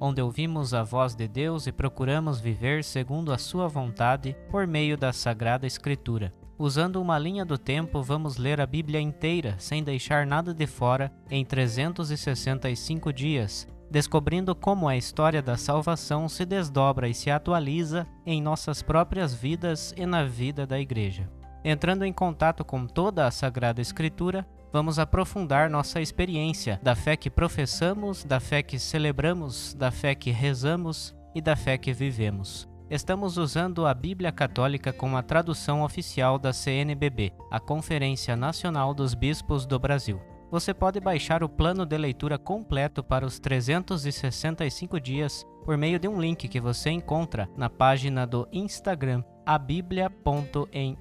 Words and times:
onde 0.00 0.20
ouvimos 0.20 0.74
a 0.74 0.82
voz 0.82 1.14
de 1.14 1.26
Deus 1.26 1.66
e 1.66 1.72
procuramos 1.72 2.40
viver 2.40 2.84
segundo 2.84 3.32
a 3.32 3.38
Sua 3.38 3.68
vontade 3.68 4.36
por 4.50 4.66
meio 4.66 4.96
da 4.96 5.12
Sagrada 5.12 5.66
Escritura. 5.66 6.32
Usando 6.58 7.02
uma 7.02 7.18
linha 7.18 7.44
do 7.44 7.58
tempo, 7.58 8.02
vamos 8.02 8.38
ler 8.38 8.60
a 8.60 8.66
Bíblia 8.66 9.00
inteira, 9.00 9.56
sem 9.58 9.82
deixar 9.82 10.26
nada 10.26 10.54
de 10.54 10.66
fora, 10.66 11.12
em 11.30 11.44
365 11.44 13.12
dias, 13.12 13.68
descobrindo 13.90 14.54
como 14.54 14.88
a 14.88 14.96
história 14.96 15.42
da 15.42 15.56
salvação 15.56 16.28
se 16.28 16.46
desdobra 16.46 17.08
e 17.08 17.14
se 17.14 17.30
atualiza 17.30 18.06
em 18.24 18.40
nossas 18.40 18.82
próprias 18.82 19.34
vidas 19.34 19.92
e 19.96 20.06
na 20.06 20.24
vida 20.24 20.66
da 20.66 20.80
Igreja. 20.80 21.28
Entrando 21.62 22.04
em 22.04 22.12
contato 22.12 22.64
com 22.64 22.86
toda 22.86 23.26
a 23.26 23.30
Sagrada 23.30 23.80
Escritura, 23.80 24.46
vamos 24.76 24.98
aprofundar 24.98 25.70
nossa 25.70 26.02
experiência 26.02 26.78
da 26.82 26.94
fé 26.94 27.16
que 27.16 27.30
professamos, 27.30 28.26
da 28.26 28.38
fé 28.38 28.62
que 28.62 28.78
celebramos, 28.78 29.72
da 29.72 29.90
fé 29.90 30.14
que 30.14 30.30
rezamos 30.30 31.16
e 31.34 31.40
da 31.40 31.56
fé 31.56 31.78
que 31.78 31.94
vivemos. 31.94 32.68
Estamos 32.90 33.38
usando 33.38 33.86
a 33.86 33.94
Bíblia 33.94 34.30
Católica 34.30 34.92
como 34.92 35.16
a 35.16 35.22
tradução 35.22 35.82
oficial 35.82 36.38
da 36.38 36.52
CNBB, 36.52 37.32
a 37.50 37.58
Conferência 37.58 38.36
Nacional 38.36 38.92
dos 38.92 39.14
Bispos 39.14 39.64
do 39.64 39.78
Brasil. 39.78 40.20
Você 40.50 40.74
pode 40.74 41.00
baixar 41.00 41.42
o 41.42 41.48
plano 41.48 41.86
de 41.86 41.96
leitura 41.96 42.36
completo 42.36 43.02
para 43.02 43.24
os 43.24 43.38
365 43.38 45.00
dias 45.00 45.42
por 45.64 45.78
meio 45.78 45.98
de 45.98 46.06
um 46.06 46.20
link 46.20 46.48
que 46.48 46.60
você 46.60 46.90
encontra 46.90 47.48
na 47.56 47.70
página 47.70 48.26
do 48.26 48.46
Instagram 48.52 49.24
abiblia.em 49.46 50.98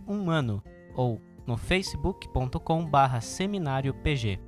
ou 0.95 1.21
no 1.45 1.57
facebook.com/barra 1.57 3.21
seminariopg. 3.21 4.39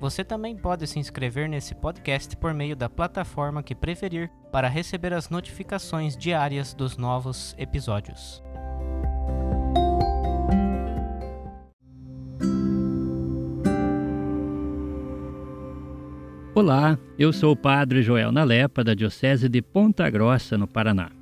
Você 0.00 0.24
também 0.24 0.56
pode 0.56 0.86
se 0.86 0.98
inscrever 0.98 1.48
nesse 1.48 1.74
podcast 1.76 2.36
por 2.36 2.52
meio 2.52 2.74
da 2.74 2.90
plataforma 2.90 3.62
que 3.62 3.74
preferir 3.74 4.28
para 4.50 4.68
receber 4.68 5.12
as 5.12 5.30
notificações 5.30 6.16
diárias 6.16 6.74
dos 6.74 6.96
novos 6.96 7.54
episódios. 7.56 8.42
Olá, 16.54 16.98
eu 17.18 17.32
sou 17.32 17.52
o 17.52 17.56
Padre 17.56 18.02
Joel 18.02 18.30
Nalepa, 18.30 18.84
da 18.84 18.92
Diocese 18.92 19.48
de 19.48 19.62
Ponta 19.62 20.10
Grossa, 20.10 20.58
no 20.58 20.68
Paraná. 20.68 21.21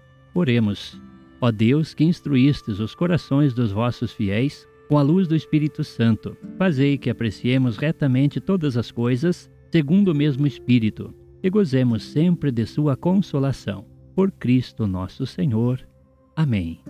Oremos. 0.33 0.99
Ó 1.41 1.51
Deus, 1.51 1.93
que 1.93 2.03
instruístes 2.03 2.79
os 2.79 2.95
corações 2.95 3.53
dos 3.53 3.71
vossos 3.71 4.11
fiéis 4.11 4.67
com 4.87 4.97
a 4.97 5.01
luz 5.01 5.27
do 5.27 5.35
Espírito 5.35 5.83
Santo, 5.83 6.37
fazei 6.57 6.97
que 6.97 7.09
apreciemos 7.09 7.77
retamente 7.77 8.39
todas 8.39 8.77
as 8.77 8.91
coisas, 8.91 9.49
segundo 9.71 10.09
o 10.09 10.15
mesmo 10.15 10.45
Espírito, 10.45 11.13
e 11.41 11.49
gozemos 11.49 12.03
sempre 12.03 12.51
de 12.51 12.65
Sua 12.65 12.95
consolação. 12.95 13.85
Por 14.13 14.31
Cristo 14.31 14.85
nosso 14.85 15.25
Senhor. 15.25 15.79
Amém. 16.35 16.81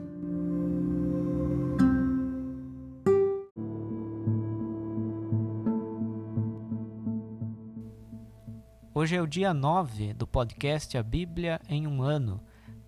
Hoje 8.94 9.16
é 9.16 9.22
o 9.22 9.26
dia 9.26 9.54
9 9.54 10.14
do 10.14 10.28
podcast 10.28 10.98
A 10.98 11.02
Bíblia 11.02 11.62
em 11.70 11.88
um 11.88 12.02
Ano 12.04 12.42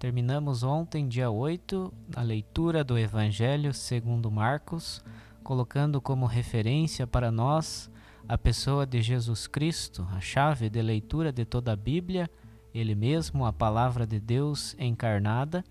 Terminamos 0.04 0.64
ontem, 0.64 1.08
dia 1.08 1.32
8, 1.32 1.94
a 2.14 2.22
leitura 2.22 2.84
do 2.84 3.00
Evangelho 3.00 3.74
segundo 3.74 4.30
Marcos, 4.30 5.02
colocando 5.42 6.02
como 6.02 6.26
referência 6.26 7.08
para 7.08 7.32
nós 7.32 7.90
a 8.28 8.38
pessoa 8.38 8.86
de 8.86 9.02
Jesus 9.02 9.48
Cristo, 9.48 10.06
a 10.12 10.20
chave 10.20 10.70
de 10.70 10.82
leitura 10.82 11.32
de 11.32 11.46
toda 11.46 11.72
a 11.72 11.78
Bíblia, 11.78 12.30
ele 12.74 12.96
mesmo, 12.96 13.46
a 13.46 13.54
palavra 13.54 14.06
de 14.06 14.20
Deus 14.20 14.76
encarnada, 14.78 15.64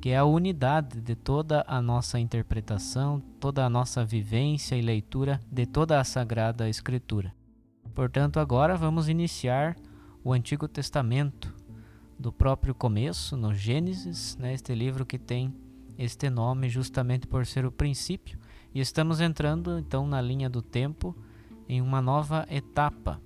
que 0.00 0.08
é 0.08 0.16
a 0.16 0.24
unidade 0.24 1.02
de 1.02 1.14
toda 1.14 1.62
a 1.68 1.82
nossa 1.82 2.18
interpretação, 2.18 3.20
toda 3.38 3.66
a 3.66 3.68
nossa 3.68 4.02
vivência 4.02 4.76
e 4.76 4.80
leitura 4.80 5.38
de 5.52 5.66
toda 5.66 6.00
a 6.00 6.04
Sagrada 6.04 6.70
Escritura. 6.70 7.34
Portanto, 7.94 8.40
agora 8.40 8.78
vamos 8.78 9.10
iniciar 9.10 9.76
o 10.24 10.32
Antigo 10.32 10.66
Testamento, 10.66 11.53
do 12.18 12.32
próprio 12.32 12.74
começo, 12.74 13.36
no 13.36 13.54
Gênesis, 13.54 14.36
né, 14.36 14.54
este 14.54 14.74
livro 14.74 15.04
que 15.04 15.18
tem 15.18 15.54
este 15.98 16.28
nome 16.28 16.68
justamente 16.68 17.26
por 17.26 17.46
ser 17.46 17.64
o 17.64 17.72
princípio, 17.72 18.38
e 18.74 18.80
estamos 18.80 19.20
entrando 19.20 19.78
então 19.78 20.06
na 20.06 20.20
linha 20.20 20.50
do 20.50 20.60
tempo 20.60 21.16
em 21.68 21.80
uma 21.80 22.02
nova 22.02 22.46
etapa. 22.50 23.20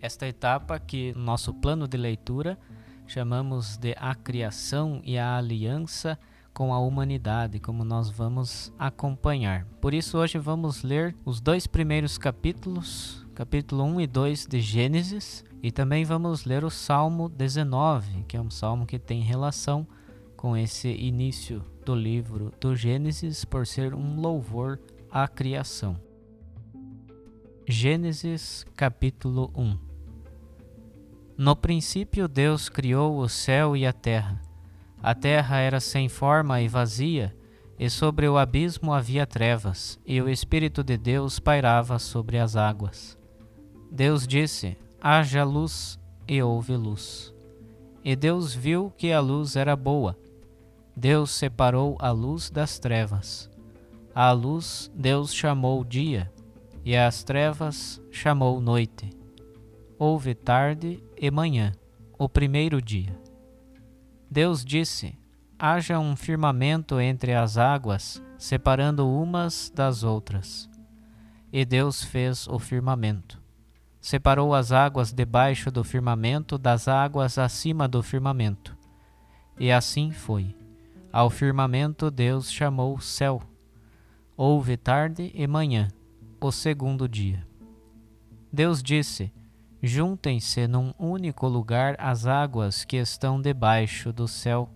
Esta 0.00 0.26
etapa 0.26 0.78
que 0.78 1.12
no 1.14 1.22
nosso 1.22 1.52
plano 1.54 1.86
de 1.86 1.96
leitura 1.96 2.58
chamamos 3.06 3.76
de 3.76 3.94
a 3.98 4.14
criação 4.14 5.00
e 5.04 5.18
a 5.18 5.36
aliança 5.36 6.18
com 6.52 6.72
a 6.72 6.78
humanidade, 6.78 7.58
como 7.58 7.84
nós 7.84 8.10
vamos 8.10 8.72
acompanhar. 8.78 9.64
Por 9.80 9.94
isso 9.94 10.18
hoje 10.18 10.38
vamos 10.38 10.82
ler 10.82 11.16
os 11.24 11.40
dois 11.40 11.66
primeiros 11.66 12.18
capítulos, 12.18 13.26
capítulo 13.34 13.84
1 13.84 14.00
e 14.02 14.06
2 14.06 14.46
de 14.46 14.60
Gênesis, 14.60 15.44
e 15.62 15.70
também 15.70 16.04
vamos 16.04 16.44
ler 16.44 16.64
o 16.64 16.70
Salmo 16.70 17.28
19, 17.28 18.24
que 18.24 18.36
é 18.36 18.40
um 18.40 18.50
salmo 18.50 18.84
que 18.84 18.98
tem 18.98 19.20
relação 19.20 19.86
com 20.36 20.56
esse 20.56 20.88
início 20.88 21.64
do 21.84 21.94
livro 21.94 22.52
do 22.60 22.74
Gênesis, 22.74 23.44
por 23.44 23.64
ser 23.64 23.94
um 23.94 24.20
louvor 24.20 24.80
à 25.08 25.28
criação. 25.28 25.96
Gênesis 27.64 28.66
capítulo 28.74 29.52
1 29.54 29.78
No 31.38 31.54
princípio, 31.54 32.26
Deus 32.26 32.68
criou 32.68 33.18
o 33.18 33.28
céu 33.28 33.76
e 33.76 33.86
a 33.86 33.92
terra. 33.92 34.42
A 35.00 35.14
terra 35.14 35.58
era 35.58 35.78
sem 35.78 36.08
forma 36.08 36.60
e 36.60 36.66
vazia, 36.66 37.36
e 37.78 37.88
sobre 37.88 38.26
o 38.26 38.36
abismo 38.36 38.92
havia 38.92 39.24
trevas, 39.24 39.98
e 40.04 40.20
o 40.20 40.28
Espírito 40.28 40.82
de 40.82 40.96
Deus 40.96 41.38
pairava 41.38 42.00
sobre 42.00 42.38
as 42.38 42.56
águas. 42.56 43.16
Deus 43.92 44.26
disse: 44.26 44.76
haja 45.04 45.42
luz 45.42 45.98
e 46.28 46.40
houve 46.40 46.76
luz. 46.76 47.34
E 48.04 48.14
Deus 48.14 48.54
viu 48.54 48.92
que 48.96 49.10
a 49.10 49.18
luz 49.18 49.56
era 49.56 49.74
boa. 49.74 50.16
Deus 50.96 51.32
separou 51.32 51.96
a 51.98 52.12
luz 52.12 52.50
das 52.50 52.78
trevas. 52.78 53.50
A 54.14 54.30
luz 54.30 54.92
Deus 54.94 55.34
chamou 55.34 55.82
dia, 55.82 56.32
e 56.84 56.96
as 56.96 57.24
trevas 57.24 58.00
chamou 58.12 58.60
noite. 58.60 59.10
Houve 59.98 60.34
tarde 60.34 61.02
e 61.16 61.30
manhã, 61.30 61.72
o 62.16 62.28
primeiro 62.28 62.80
dia. 62.80 63.18
Deus 64.30 64.64
disse: 64.64 65.18
Haja 65.58 65.98
um 65.98 66.14
firmamento 66.14 67.00
entre 67.00 67.34
as 67.34 67.58
águas, 67.58 68.22
separando 68.38 69.08
umas 69.08 69.72
das 69.74 70.04
outras. 70.04 70.70
E 71.52 71.64
Deus 71.64 72.04
fez 72.04 72.46
o 72.46 72.58
firmamento 72.58 73.41
separou 74.02 74.52
as 74.52 74.72
águas 74.72 75.12
debaixo 75.12 75.70
do 75.70 75.84
firmamento 75.84 76.58
das 76.58 76.88
águas 76.88 77.38
acima 77.38 77.86
do 77.86 78.02
firmamento. 78.02 78.76
E 79.56 79.70
assim 79.70 80.10
foi. 80.10 80.56
Ao 81.12 81.30
firmamento 81.30 82.10
Deus 82.10 82.52
chamou 82.52 83.00
céu. 83.00 83.40
Houve 84.36 84.76
tarde 84.76 85.30
e 85.32 85.46
manhã, 85.46 85.86
o 86.40 86.50
segundo 86.50 87.08
dia. 87.08 87.46
Deus 88.52 88.82
disse: 88.82 89.32
Juntem-se 89.80 90.66
num 90.66 90.92
único 90.98 91.46
lugar 91.46 91.94
as 91.98 92.26
águas 92.26 92.84
que 92.84 92.96
estão 92.96 93.40
debaixo 93.40 94.12
do 94.12 94.26
céu, 94.26 94.68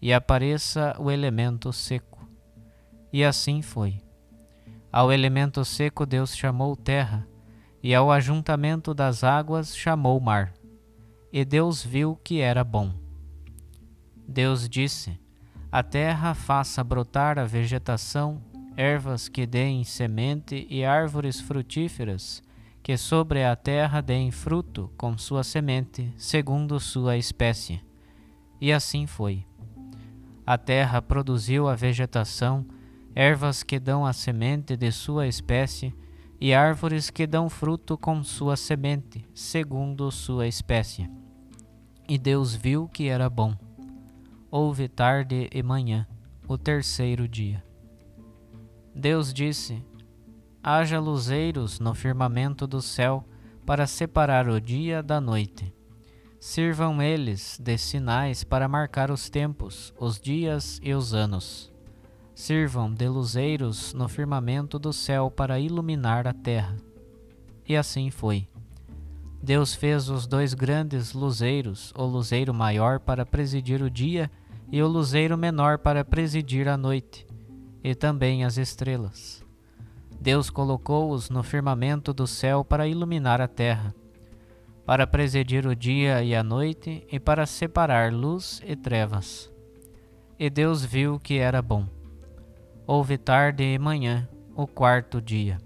e 0.00 0.10
apareça 0.10 0.96
o 0.98 1.10
elemento 1.10 1.70
seco. 1.70 2.26
E 3.12 3.22
assim 3.22 3.60
foi. 3.60 4.00
Ao 4.90 5.12
elemento 5.12 5.64
seco 5.66 6.06
Deus 6.06 6.34
chamou 6.34 6.74
terra, 6.74 7.28
e 7.82 7.94
ao 7.94 8.10
ajuntamento 8.10 8.92
das 8.92 9.24
águas 9.24 9.76
chamou 9.76 10.20
mar. 10.20 10.52
E 11.32 11.44
Deus 11.44 11.84
viu 11.84 12.18
que 12.22 12.40
era 12.40 12.64
bom. 12.64 12.92
Deus 14.26 14.68
disse: 14.68 15.18
A 15.70 15.82
terra 15.82 16.34
faça 16.34 16.82
brotar 16.84 17.38
a 17.38 17.44
vegetação, 17.44 18.42
ervas 18.76 19.28
que 19.28 19.46
deem 19.46 19.84
semente 19.84 20.66
e 20.68 20.84
árvores 20.84 21.40
frutíferas, 21.40 22.42
que 22.82 22.96
sobre 22.96 23.44
a 23.44 23.54
terra 23.54 24.00
deem 24.00 24.30
fruto 24.30 24.90
com 24.96 25.16
sua 25.16 25.44
semente, 25.44 26.12
segundo 26.16 26.80
sua 26.80 27.16
espécie. 27.16 27.80
E 28.60 28.72
assim 28.72 29.06
foi. 29.06 29.44
A 30.46 30.58
terra 30.58 31.00
produziu 31.00 31.68
a 31.68 31.74
vegetação, 31.74 32.66
ervas 33.14 33.62
que 33.62 33.78
dão 33.78 34.04
a 34.04 34.12
semente 34.12 34.76
de 34.76 34.90
sua 34.90 35.26
espécie, 35.26 35.94
e 36.40 36.54
árvores 36.54 37.10
que 37.10 37.26
dão 37.26 37.50
fruto 37.50 37.98
com 37.98 38.24
sua 38.24 38.56
semente, 38.56 39.28
segundo 39.34 40.10
sua 40.10 40.46
espécie. 40.46 41.08
E 42.08 42.16
Deus 42.16 42.54
viu 42.54 42.88
que 42.88 43.08
era 43.08 43.28
bom. 43.28 43.54
Houve 44.50 44.88
tarde 44.88 45.50
e 45.52 45.62
manhã, 45.62 46.06
o 46.48 46.56
terceiro 46.56 47.28
dia. 47.28 47.62
Deus 48.94 49.34
disse: 49.34 49.84
Haja 50.62 50.98
luzeiros 50.98 51.78
no 51.78 51.94
firmamento 51.94 52.66
do 52.66 52.80
céu 52.80 53.24
para 53.66 53.86
separar 53.86 54.48
o 54.48 54.60
dia 54.60 55.02
da 55.02 55.20
noite. 55.20 55.72
Sirvam 56.40 57.02
eles 57.02 57.60
de 57.62 57.76
sinais 57.76 58.42
para 58.42 58.66
marcar 58.66 59.10
os 59.10 59.28
tempos, 59.28 59.92
os 59.98 60.18
dias 60.18 60.80
e 60.82 60.94
os 60.94 61.12
anos 61.12 61.69
sirvam 62.34 62.92
de 62.92 63.08
luzeiros 63.08 63.92
no 63.92 64.08
firmamento 64.08 64.78
do 64.78 64.92
céu 64.92 65.30
para 65.30 65.60
iluminar 65.60 66.26
a 66.26 66.32
terra. 66.32 66.76
E 67.68 67.76
assim 67.76 68.10
foi. 68.10 68.48
Deus 69.42 69.74
fez 69.74 70.10
os 70.10 70.26
dois 70.26 70.52
grandes 70.52 71.12
luzeiros, 71.12 71.92
o 71.96 72.04
luzeiro 72.04 72.52
maior 72.52 73.00
para 73.00 73.24
presidir 73.24 73.82
o 73.82 73.90
dia 73.90 74.30
e 74.70 74.82
o 74.82 74.86
luzeiro 74.86 75.36
menor 75.36 75.78
para 75.78 76.04
presidir 76.04 76.68
a 76.68 76.76
noite, 76.76 77.26
e 77.82 77.94
também 77.94 78.44
as 78.44 78.56
estrelas. 78.56 79.44
Deus 80.20 80.50
colocou-os 80.50 81.30
no 81.30 81.42
firmamento 81.42 82.12
do 82.12 82.26
céu 82.26 82.62
para 82.62 82.86
iluminar 82.86 83.40
a 83.40 83.48
terra, 83.48 83.94
para 84.84 85.06
presidir 85.06 85.66
o 85.66 85.74
dia 85.74 86.22
e 86.22 86.34
a 86.34 86.42
noite 86.42 87.06
e 87.10 87.18
para 87.18 87.46
separar 87.46 88.12
luz 88.12 88.60
e 88.66 88.76
trevas. 88.76 89.50
E 90.38 90.50
Deus 90.50 90.84
viu 90.84 91.18
que 91.18 91.38
era 91.38 91.62
bom. 91.62 91.99
Houve 92.86 93.16
tarde 93.16 93.62
e 93.62 93.78
manhã, 93.78 94.28
o 94.54 94.66
quarto 94.66 95.20
dia. 95.20 95.58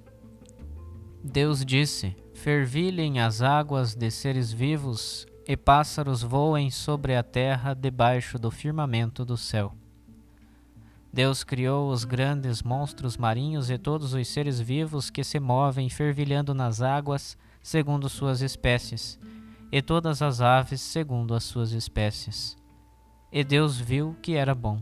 Deus 1.22 1.64
disse: 1.64 2.14
Fervilhem 2.34 3.20
as 3.20 3.40
águas 3.40 3.94
de 3.94 4.11
seres 4.11 4.52
vivos, 4.52 5.26
e 5.46 5.56
pássaros 5.56 6.22
voem 6.22 6.70
sobre 6.70 7.16
a 7.16 7.22
terra 7.22 7.75
debaixo 7.75 8.38
do 8.38 8.50
firmamento 8.50 9.25
do 9.25 9.37
céu. 9.37 9.72
Deus 11.12 11.44
criou 11.44 11.90
os 11.90 12.05
grandes 12.05 12.62
monstros 12.62 13.16
marinhos 13.16 13.70
e 13.70 13.78
todos 13.78 14.14
os 14.14 14.26
seres 14.26 14.58
vivos 14.58 15.11
que 15.11 15.22
se 15.22 15.38
movem 15.38 15.88
fervilhando 15.88 16.52
nas 16.52 16.82
águas, 16.82 17.38
segundo 17.62 18.08
suas 18.08 18.43
espécies, 18.43 19.19
e 19.70 19.81
todas 19.81 20.20
as 20.20 20.40
aves 20.40 20.81
segundo 20.81 21.32
as 21.32 21.44
suas 21.44 21.70
espécies. 21.70 22.56
E 23.31 23.44
Deus 23.44 23.78
viu 23.78 24.16
que 24.20 24.34
era 24.34 24.55
bom. 24.55 24.81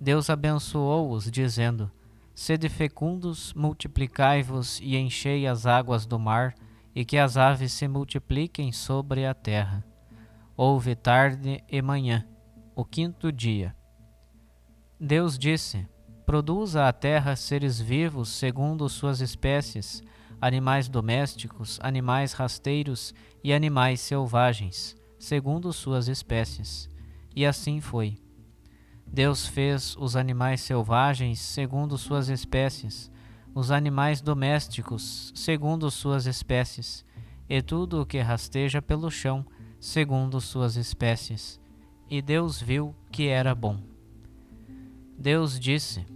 Deus 0.00 0.30
abençoou-os, 0.30 1.30
dizendo: 1.30 1.90
Sede 2.34 2.68
fecundos, 2.68 3.52
multiplicai-vos 3.54 4.78
e 4.80 4.96
enchei 4.96 5.46
as 5.46 5.66
águas 5.66 6.06
do 6.06 6.18
mar, 6.18 6.54
e 6.94 7.04
que 7.04 7.18
as 7.18 7.36
aves 7.36 7.72
se 7.72 7.88
multipliquem 7.88 8.72
sobre 8.72 9.26
a 9.26 9.34
terra. 9.34 9.84
Houve 10.56 10.94
tarde 10.94 11.62
e 11.68 11.82
manhã, 11.82 12.26
o 12.74 12.84
quinto 12.84 13.32
dia. 13.32 13.74
Deus 15.00 15.38
disse: 15.38 15.86
Produza 16.24 16.86
a 16.86 16.92
terra 16.92 17.34
seres 17.34 17.80
vivos 17.80 18.28
segundo 18.28 18.88
suas 18.88 19.20
espécies, 19.20 20.02
animais 20.40 20.88
domésticos, 20.88 21.78
animais 21.82 22.32
rasteiros 22.32 23.14
e 23.42 23.52
animais 23.52 24.00
selvagens, 24.00 24.96
segundo 25.18 25.72
suas 25.72 26.06
espécies. 26.06 26.88
E 27.34 27.44
assim 27.44 27.80
foi. 27.80 28.18
Deus 29.12 29.46
fez 29.46 29.96
os 29.98 30.16
animais 30.16 30.60
selvagens 30.60 31.40
segundo 31.40 31.96
suas 31.96 32.28
espécies, 32.28 33.10
os 33.54 33.70
animais 33.70 34.20
domésticos 34.20 35.32
segundo 35.34 35.90
suas 35.90 36.26
espécies, 36.26 37.04
e 37.48 37.62
tudo 37.62 38.02
o 38.02 38.06
que 38.06 38.20
rasteja 38.20 38.82
pelo 38.82 39.10
chão 39.10 39.44
segundo 39.80 40.40
suas 40.40 40.76
espécies. 40.76 41.60
E 42.10 42.20
Deus 42.20 42.60
viu 42.60 42.94
que 43.10 43.28
era 43.28 43.54
bom. 43.54 43.80
Deus 45.18 45.58
disse: 45.58 46.06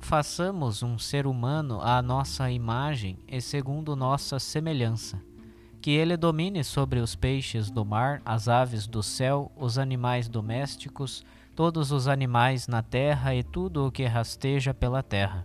Façamos 0.00 0.82
um 0.82 0.98
ser 0.98 1.26
humano 1.26 1.80
à 1.80 2.02
nossa 2.02 2.50
imagem 2.50 3.18
e 3.28 3.40
segundo 3.40 3.94
nossa 3.94 4.38
semelhança, 4.38 5.22
que 5.80 5.90
ele 5.90 6.16
domine 6.16 6.64
sobre 6.64 7.00
os 7.00 7.14
peixes 7.14 7.70
do 7.70 7.84
mar, 7.84 8.20
as 8.24 8.48
aves 8.48 8.86
do 8.86 9.02
céu, 9.02 9.52
os 9.56 9.78
animais 9.78 10.28
domésticos, 10.28 11.24
todos 11.54 11.92
os 11.92 12.08
animais 12.08 12.66
na 12.66 12.82
terra 12.82 13.34
e 13.34 13.42
tudo 13.42 13.86
o 13.86 13.92
que 13.92 14.04
rasteja 14.04 14.74
pela 14.74 15.02
terra. 15.02 15.44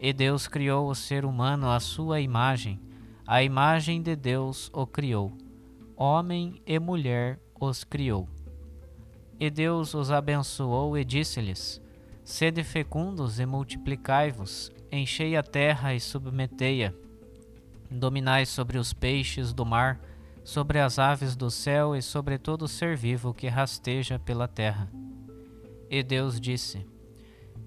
E 0.00 0.12
Deus 0.12 0.48
criou 0.48 0.88
o 0.88 0.94
ser 0.94 1.24
humano 1.24 1.70
à 1.70 1.78
sua 1.78 2.20
imagem, 2.20 2.80
a 3.26 3.42
imagem 3.42 4.02
de 4.02 4.16
Deus 4.16 4.70
o 4.72 4.86
criou, 4.86 5.32
homem 5.96 6.60
e 6.66 6.78
mulher 6.78 7.38
os 7.60 7.84
criou. 7.84 8.28
E 9.38 9.50
Deus 9.50 9.94
os 9.94 10.10
abençoou 10.10 10.96
e 10.96 11.04
disse-lhes: 11.04 11.80
Sede 12.24 12.64
fecundos 12.64 13.38
e 13.38 13.46
multiplicai-vos, 13.46 14.72
enchei 14.90 15.36
a 15.36 15.42
terra 15.42 15.94
e 15.94 16.00
submetei-a. 16.00 16.92
Dominai 17.90 18.46
sobre 18.46 18.78
os 18.78 18.92
peixes 18.92 19.52
do 19.52 19.66
mar, 19.66 20.00
sobre 20.42 20.78
as 20.78 20.98
aves 20.98 21.36
do 21.36 21.50
céu 21.50 21.94
e 21.94 22.00
sobre 22.00 22.38
todo 22.38 22.66
ser 22.66 22.96
vivo 22.96 23.34
que 23.34 23.48
rasteja 23.48 24.18
pela 24.18 24.48
terra. 24.48 25.01
E 25.92 26.02
Deus 26.02 26.40
disse: 26.40 26.86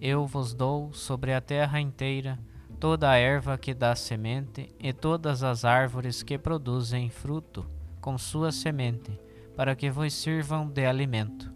Eu 0.02 0.26
vos 0.26 0.52
dou 0.52 0.92
sobre 0.92 1.32
a 1.32 1.40
terra 1.40 1.80
inteira 1.80 2.40
toda 2.80 3.12
a 3.12 3.18
erva 3.18 3.56
que 3.56 3.72
dá 3.72 3.96
semente 3.96 4.74
e 4.80 4.92
todas 4.92 5.44
as 5.44 5.64
árvores 5.64 6.24
que 6.24 6.36
produzem 6.36 7.08
fruto 7.08 7.64
com 8.02 8.18
sua 8.18 8.52
semente, 8.52 9.20
para 9.56 9.76
que 9.76 9.92
vos 9.92 10.12
sirvam 10.12 10.68
de 10.68 10.88
alimento. 10.88 11.54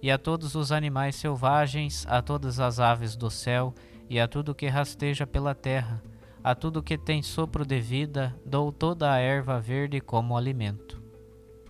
E 0.00 0.10
a 0.10 0.16
todos 0.16 0.54
os 0.54 0.72
animais 0.72 1.16
selvagens, 1.16 2.06
a 2.08 2.22
todas 2.22 2.60
as 2.60 2.80
aves 2.80 3.14
do 3.14 3.30
céu 3.30 3.74
e 4.08 4.18
a 4.18 4.26
tudo 4.26 4.54
que 4.54 4.68
rasteja 4.68 5.26
pela 5.26 5.54
terra, 5.54 6.02
a 6.42 6.54
tudo 6.54 6.82
que 6.82 6.96
tem 6.96 7.20
sopro 7.20 7.66
de 7.66 7.78
vida, 7.78 8.34
dou 8.42 8.72
toda 8.72 9.12
a 9.12 9.18
erva 9.18 9.60
verde 9.60 10.00
como 10.00 10.34
alimento. 10.34 10.98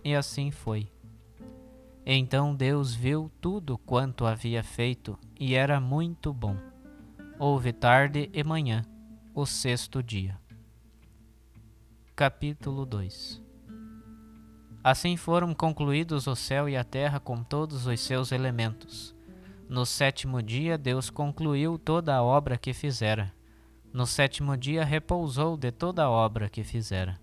E 0.05 0.15
assim 0.15 0.51
foi. 0.51 0.87
Então 2.09 2.55
Deus 2.55 2.95
viu 2.95 3.29
tudo 3.41 3.77
quanto 3.77 4.25
havia 4.25 4.63
feito, 4.63 5.19
e 5.37 5.55
era 5.55 5.81
muito 5.81 6.31
bom. 6.31 6.55
Houve 7.37 7.73
tarde 7.73 8.29
e 8.31 8.43
manhã, 8.45 8.85
o 9.35 9.45
sexto 9.45 10.01
dia. 10.01 10.39
Capítulo 12.15 12.85
2 12.85 13.43
Assim 14.81 15.17
foram 15.17 15.53
concluídos 15.53 16.27
o 16.27 16.35
céu 16.35 16.69
e 16.69 16.77
a 16.77 16.83
terra 16.85 17.19
com 17.19 17.43
todos 17.43 17.85
os 17.85 17.99
seus 17.99 18.31
elementos. 18.31 19.13
No 19.67 19.85
sétimo 19.85 20.41
dia, 20.41 20.77
Deus 20.77 21.09
concluiu 21.09 21.77
toda 21.77 22.15
a 22.15 22.23
obra 22.23 22.57
que 22.57 22.73
fizera 22.73 23.35
no 23.97 24.05
sétimo 24.05 24.55
dia 24.55 24.83
repousou 24.83 25.57
de 25.57 25.71
toda 25.71 26.03
a 26.03 26.09
obra 26.09 26.47
que 26.47 26.63
fizera. 26.63 27.19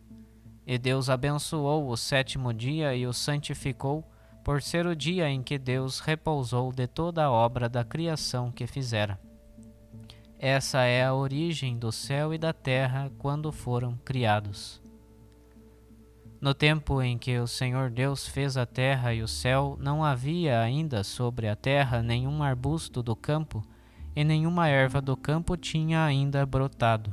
E 0.67 0.76
Deus 0.76 1.09
abençoou 1.09 1.88
o 1.88 1.97
sétimo 1.97 2.53
dia 2.53 2.97
e 2.97 3.07
o 3.07 3.12
santificou, 3.12 4.05
por 4.45 4.61
ser 4.61 4.87
o 4.87 4.95
dia 4.95 5.29
em 5.31 5.43
que 5.43 5.59
Deus 5.59 6.01
repousou 6.01 6.71
de 6.71 6.87
toda 6.87 7.25
a 7.25 7.31
obra 7.31 7.67
da 7.67 7.83
criação 7.83 8.53
que 8.53 8.67
fizera. 8.67 9.19
Essa 10.39 10.83
é 10.83 11.03
a 11.03 11.15
origem 11.15 11.79
do 11.79 11.91
céu 11.91 12.35
e 12.35 12.37
da 12.37 12.53
terra 12.53 13.11
quando 13.19 13.51
foram 13.51 13.97
criados. 14.05 14.83
No 16.39 16.53
tempo 16.53 17.01
em 17.01 17.17
que 17.17 17.39
o 17.39 17.47
Senhor 17.47 17.89
Deus 17.89 18.29
fez 18.29 18.59
a 18.59 18.67
terra 18.67 19.15
e 19.15 19.23
o 19.23 19.29
céu, 19.29 19.79
não 19.81 20.05
havia 20.05 20.61
ainda 20.61 21.03
sobre 21.03 21.49
a 21.49 21.57
terra 21.57 22.03
nenhum 22.03 22.43
arbusto 22.43 23.03
do 23.03 23.17
campo 23.17 23.65
e 24.15 24.23
nenhuma 24.23 24.69
erva 24.69 25.01
do 25.01 25.17
campo 25.17 25.57
tinha 25.57 26.05
ainda 26.05 26.45
brotado, 26.45 27.11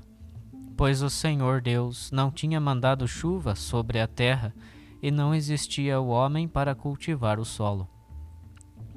pois 0.76 1.02
o 1.02 1.10
Senhor 1.10 1.62
Deus 1.62 2.12
não 2.12 2.30
tinha 2.30 2.60
mandado 2.60 3.08
chuva 3.08 3.56
sobre 3.56 4.02
a 4.02 4.08
terra 4.08 4.54
e 5.01 5.10
não 5.10 5.34
existia 5.34 6.00
o 6.00 6.10
homem 6.10 6.48
para 6.48 6.75
cultivar 6.75 7.39
o 7.39 7.46
solo. 7.46 7.88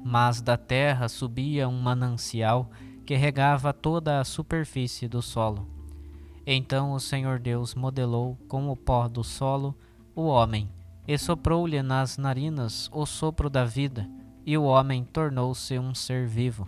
Mas 0.03 0.41
da 0.41 0.55
terra 0.55 1.09
subia 1.09 1.67
um 1.67 1.79
manancial 1.79 2.69
que 3.05 3.15
regava 3.15 3.73
toda 3.73 4.19
a 4.19 4.23
superfície 4.23 5.07
do 5.07 5.21
solo. 5.21 5.67
Então 6.45 6.93
o 6.93 6.99
Senhor 6.99 7.39
Deus 7.39 7.73
modelou 7.73 8.37
com 8.47 8.69
o 8.69 8.75
pó 8.75 9.07
do 9.07 9.23
solo 9.23 9.75
o 10.15 10.23
homem, 10.23 10.69
e 11.07 11.17
soprou-lhe 11.17 11.81
nas 11.81 12.17
narinas 12.17 12.89
o 12.91 13.05
sopro 13.05 13.49
da 13.49 13.65
vida, 13.65 14.09
e 14.45 14.57
o 14.57 14.63
homem 14.63 15.03
tornou-se 15.03 15.77
um 15.77 15.93
ser 15.93 16.27
vivo. 16.27 16.67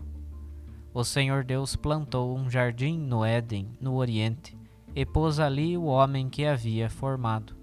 O 0.94 1.03
Senhor 1.03 1.44
Deus 1.44 1.75
plantou 1.75 2.36
um 2.36 2.50
jardim 2.50 2.98
no 2.98 3.24
Éden, 3.24 3.70
no 3.79 3.96
Oriente, 3.96 4.58
e 4.96 5.06
pôs 5.06 5.39
ali 5.39 5.77
o 5.77 5.86
homem 5.86 6.27
que 6.27 6.46
havia 6.46 6.89
formado. 6.89 7.57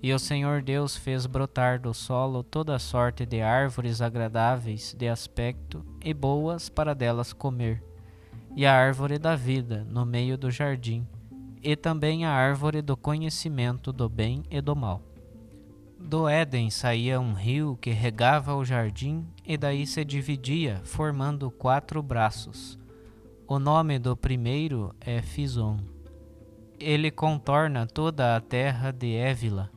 E 0.00 0.12
o 0.12 0.18
Senhor 0.18 0.62
Deus 0.62 0.96
fez 0.96 1.26
brotar 1.26 1.80
do 1.80 1.92
solo 1.92 2.44
toda 2.44 2.78
sorte 2.78 3.26
de 3.26 3.40
árvores 3.40 4.00
agradáveis 4.00 4.94
de 4.96 5.08
aspecto 5.08 5.84
e 6.04 6.14
boas 6.14 6.68
para 6.68 6.94
delas 6.94 7.32
comer, 7.32 7.82
e 8.54 8.64
a 8.64 8.72
árvore 8.72 9.18
da 9.18 9.34
vida 9.34 9.84
no 9.90 10.06
meio 10.06 10.38
do 10.38 10.50
jardim, 10.50 11.06
e 11.62 11.74
também 11.74 12.24
a 12.24 12.30
árvore 12.30 12.80
do 12.80 12.96
conhecimento 12.96 13.92
do 13.92 14.08
bem 14.08 14.44
e 14.48 14.60
do 14.60 14.76
mal. 14.76 15.02
Do 15.98 16.28
Éden 16.28 16.70
saía 16.70 17.20
um 17.20 17.32
rio 17.32 17.76
que 17.80 17.90
regava 17.90 18.54
o 18.54 18.64
jardim 18.64 19.26
e 19.44 19.56
daí 19.56 19.84
se 19.84 20.04
dividia, 20.04 20.80
formando 20.84 21.50
quatro 21.50 22.00
braços. 22.00 22.78
O 23.48 23.58
nome 23.58 23.98
do 23.98 24.16
primeiro 24.16 24.94
é 25.00 25.20
Fison. 25.20 25.78
Ele 26.78 27.10
contorna 27.10 27.84
toda 27.84 28.36
a 28.36 28.40
terra 28.40 28.92
de 28.92 29.12
Évila, 29.14 29.70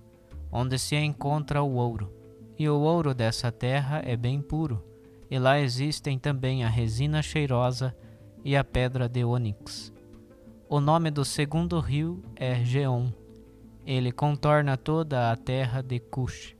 onde 0.51 0.77
se 0.77 0.95
encontra 0.95 1.63
o 1.63 1.75
ouro. 1.75 2.11
E 2.57 2.67
o 2.67 2.79
ouro 2.79 3.13
dessa 3.13 3.51
terra 3.51 4.01
é 4.05 4.15
bem 4.15 4.41
puro, 4.41 4.83
e 5.29 5.39
lá 5.39 5.59
existem 5.59 6.19
também 6.19 6.63
a 6.63 6.69
resina 6.69 7.21
cheirosa 7.21 7.95
e 8.43 8.55
a 8.55 8.63
pedra 8.63 9.07
de 9.07 9.23
ônix. 9.23 9.91
O 10.69 10.79
nome 10.79 11.09
do 11.09 11.25
segundo 11.25 11.79
rio 11.79 12.21
é 12.35 12.63
Geon 12.63 13.11
ele 13.85 14.11
contorna 14.11 14.77
toda 14.77 15.31
a 15.31 15.35
terra 15.35 15.81
de 15.81 15.99
Cush. 15.99 16.55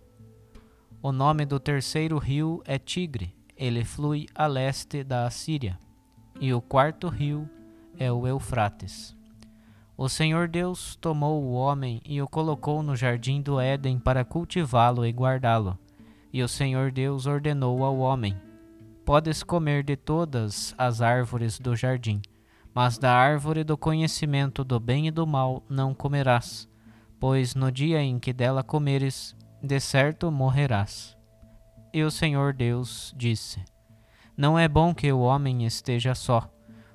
O 1.02 1.12
nome 1.12 1.46
do 1.46 1.60
terceiro 1.60 2.18
rio 2.18 2.62
é 2.66 2.80
Tigre. 2.80 3.36
Ele 3.56 3.86
flui 3.86 4.28
a 4.34 4.48
leste 4.48 5.04
da 5.04 5.26
Assíria. 5.26 5.80
E 6.40 6.54
o 6.54 6.62
quarto 6.62 7.08
rio 7.08 7.48
é 7.98 8.12
o 8.12 8.28
Eufrates. 8.28 9.16
O 10.02 10.10
Senhor 10.10 10.48
Deus 10.48 10.96
tomou 10.96 11.44
o 11.44 11.52
homem 11.52 12.02
e 12.04 12.20
o 12.24 12.28
colocou 12.28 12.82
no 12.82 12.96
jardim 12.96 13.40
do 13.40 13.60
Éden 13.60 14.00
para 14.00 14.26
cultivá-lo 14.26 15.06
e 15.06 15.12
guardá-lo. 15.12 15.78
E 16.34 16.42
o 16.42 16.48
Senhor 16.48 16.92
Deus 16.92 17.28
ordenou 17.28 17.84
ao 17.84 18.00
homem: 18.00 18.36
Podes 19.06 19.44
comer 19.44 19.84
de 19.84 19.96
todas 19.96 20.74
as 20.76 21.04
árvores 21.04 21.60
do 21.60 21.76
jardim, 21.76 22.20
mas 22.74 22.98
da 22.98 23.14
árvore 23.14 23.64
do 23.64 23.78
conhecimento 23.78 24.64
do 24.64 24.80
bem 24.80 25.06
e 25.06 25.12
do 25.12 25.28
mal 25.28 25.62
não 25.70 25.94
comerás 25.94 26.68
pois 27.20 27.54
no 27.54 27.72
dia 27.72 28.02
em 28.02 28.18
que 28.18 28.34
dela 28.34 28.64
comeres, 28.64 29.36
de 29.62 29.80
certo 29.80 30.32
morrerás. 30.32 31.16
E 31.94 32.02
o 32.02 32.10
Senhor 32.10 32.52
Deus 32.52 33.14
disse: 33.16 33.64
Não 34.36 34.58
é 34.58 34.68
bom 34.68 34.96
que 34.96 35.12
o 35.12 35.20
homem 35.20 35.64
esteja 35.64 36.16
só. 36.16 36.52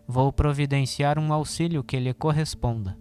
Vou 0.08 0.32
providenciar 0.32 1.18
um 1.18 1.32
auxílio 1.32 1.82
que 1.82 1.98
lhe 1.98 2.14
corresponda. 2.14 2.96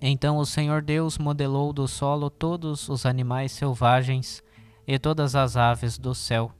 Então 0.00 0.36
o 0.36 0.44
Senhor 0.44 0.82
Deus 0.82 1.16
modelou 1.16 1.72
do 1.72 1.86
solo 1.88 2.28
todos 2.28 2.88
os 2.88 3.06
animais 3.06 3.52
selvagens 3.52 4.42
e 4.86 4.98
todas 4.98 5.34
as 5.36 5.56
aves 5.56 5.96
do 5.96 6.14
céu, 6.14 6.52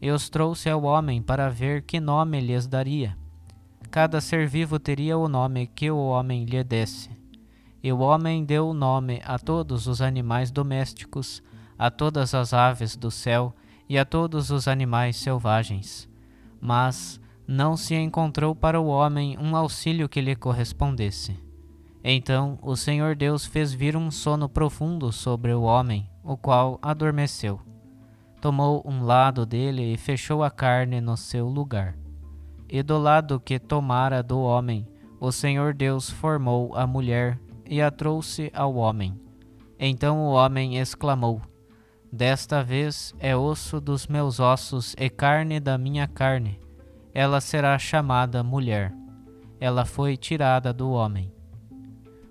e 0.00 0.10
os 0.10 0.30
trouxe 0.30 0.70
ao 0.70 0.84
homem 0.84 1.20
para 1.20 1.50
ver 1.50 1.82
que 1.82 1.98
nome 1.98 2.40
lhes 2.40 2.66
daria. 2.66 3.16
Cada 3.90 4.20
ser 4.20 4.46
vivo 4.46 4.78
teria 4.78 5.18
o 5.18 5.28
nome 5.28 5.66
que 5.66 5.90
o 5.90 5.98
homem 5.98 6.44
lhe 6.44 6.64
desse. 6.64 7.10
E 7.82 7.92
o 7.92 7.98
homem 7.98 8.44
deu 8.44 8.68
o 8.68 8.74
nome 8.74 9.20
a 9.24 9.38
todos 9.38 9.86
os 9.86 10.00
animais 10.00 10.50
domésticos, 10.50 11.42
a 11.78 11.90
todas 11.90 12.34
as 12.34 12.54
aves 12.54 12.96
do 12.96 13.10
céu 13.10 13.54
e 13.88 13.98
a 13.98 14.04
todos 14.04 14.50
os 14.50 14.66
animais 14.66 15.16
selvagens. 15.16 16.08
Mas 16.60 17.20
não 17.46 17.76
se 17.76 17.94
encontrou 17.94 18.54
para 18.54 18.80
o 18.80 18.86
homem 18.86 19.36
um 19.38 19.54
auxílio 19.54 20.08
que 20.08 20.20
lhe 20.20 20.34
correspondesse. 20.34 21.38
Então 22.02 22.58
o 22.62 22.76
Senhor 22.76 23.14
Deus 23.14 23.46
fez 23.46 23.72
vir 23.72 23.96
um 23.96 24.10
sono 24.10 24.48
profundo 24.48 25.10
sobre 25.12 25.52
o 25.52 25.62
homem, 25.62 26.08
o 26.22 26.36
qual 26.36 26.78
adormeceu. 26.82 27.60
Tomou 28.40 28.82
um 28.84 29.02
lado 29.02 29.46
dele 29.46 29.94
e 29.94 29.96
fechou 29.96 30.42
a 30.42 30.50
carne 30.50 31.00
no 31.00 31.16
seu 31.16 31.48
lugar. 31.48 31.96
E 32.68 32.82
do 32.82 32.98
lado 32.98 33.40
que 33.40 33.58
tomara 33.58 34.22
do 34.22 34.38
homem, 34.40 34.86
o 35.18 35.32
Senhor 35.32 35.72
Deus 35.72 36.10
formou 36.10 36.74
a 36.74 36.86
mulher 36.86 37.38
e 37.66 37.80
a 37.80 37.90
trouxe 37.90 38.50
ao 38.54 38.74
homem. 38.74 39.18
Então 39.78 40.18
o 40.20 40.32
homem 40.32 40.76
exclamou: 40.76 41.40
Desta 42.12 42.62
vez 42.62 43.14
é 43.18 43.34
osso 43.34 43.80
dos 43.80 44.06
meus 44.06 44.40
ossos 44.40 44.94
e 44.98 45.08
carne 45.08 45.58
da 45.58 45.78
minha 45.78 46.06
carne. 46.06 46.63
Ela 47.14 47.40
será 47.40 47.78
chamada 47.78 48.42
mulher. 48.42 48.92
Ela 49.60 49.84
foi 49.84 50.16
tirada 50.16 50.72
do 50.72 50.90
homem. 50.90 51.32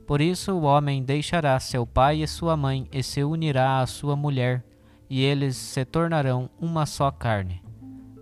Por 0.05 0.19
isso 0.19 0.51
o 0.51 0.63
homem 0.63 1.01
deixará 1.01 1.57
seu 1.59 1.87
pai 1.87 2.21
e 2.21 2.27
sua 2.27 2.57
mãe 2.57 2.87
e 2.91 3.01
se 3.01 3.23
unirá 3.23 3.79
à 3.79 3.87
sua 3.87 4.15
mulher, 4.15 4.65
e 5.09 5.23
eles 5.23 5.55
se 5.55 5.85
tornarão 5.85 6.49
uma 6.59 6.85
só 6.85 7.09
carne. 7.09 7.63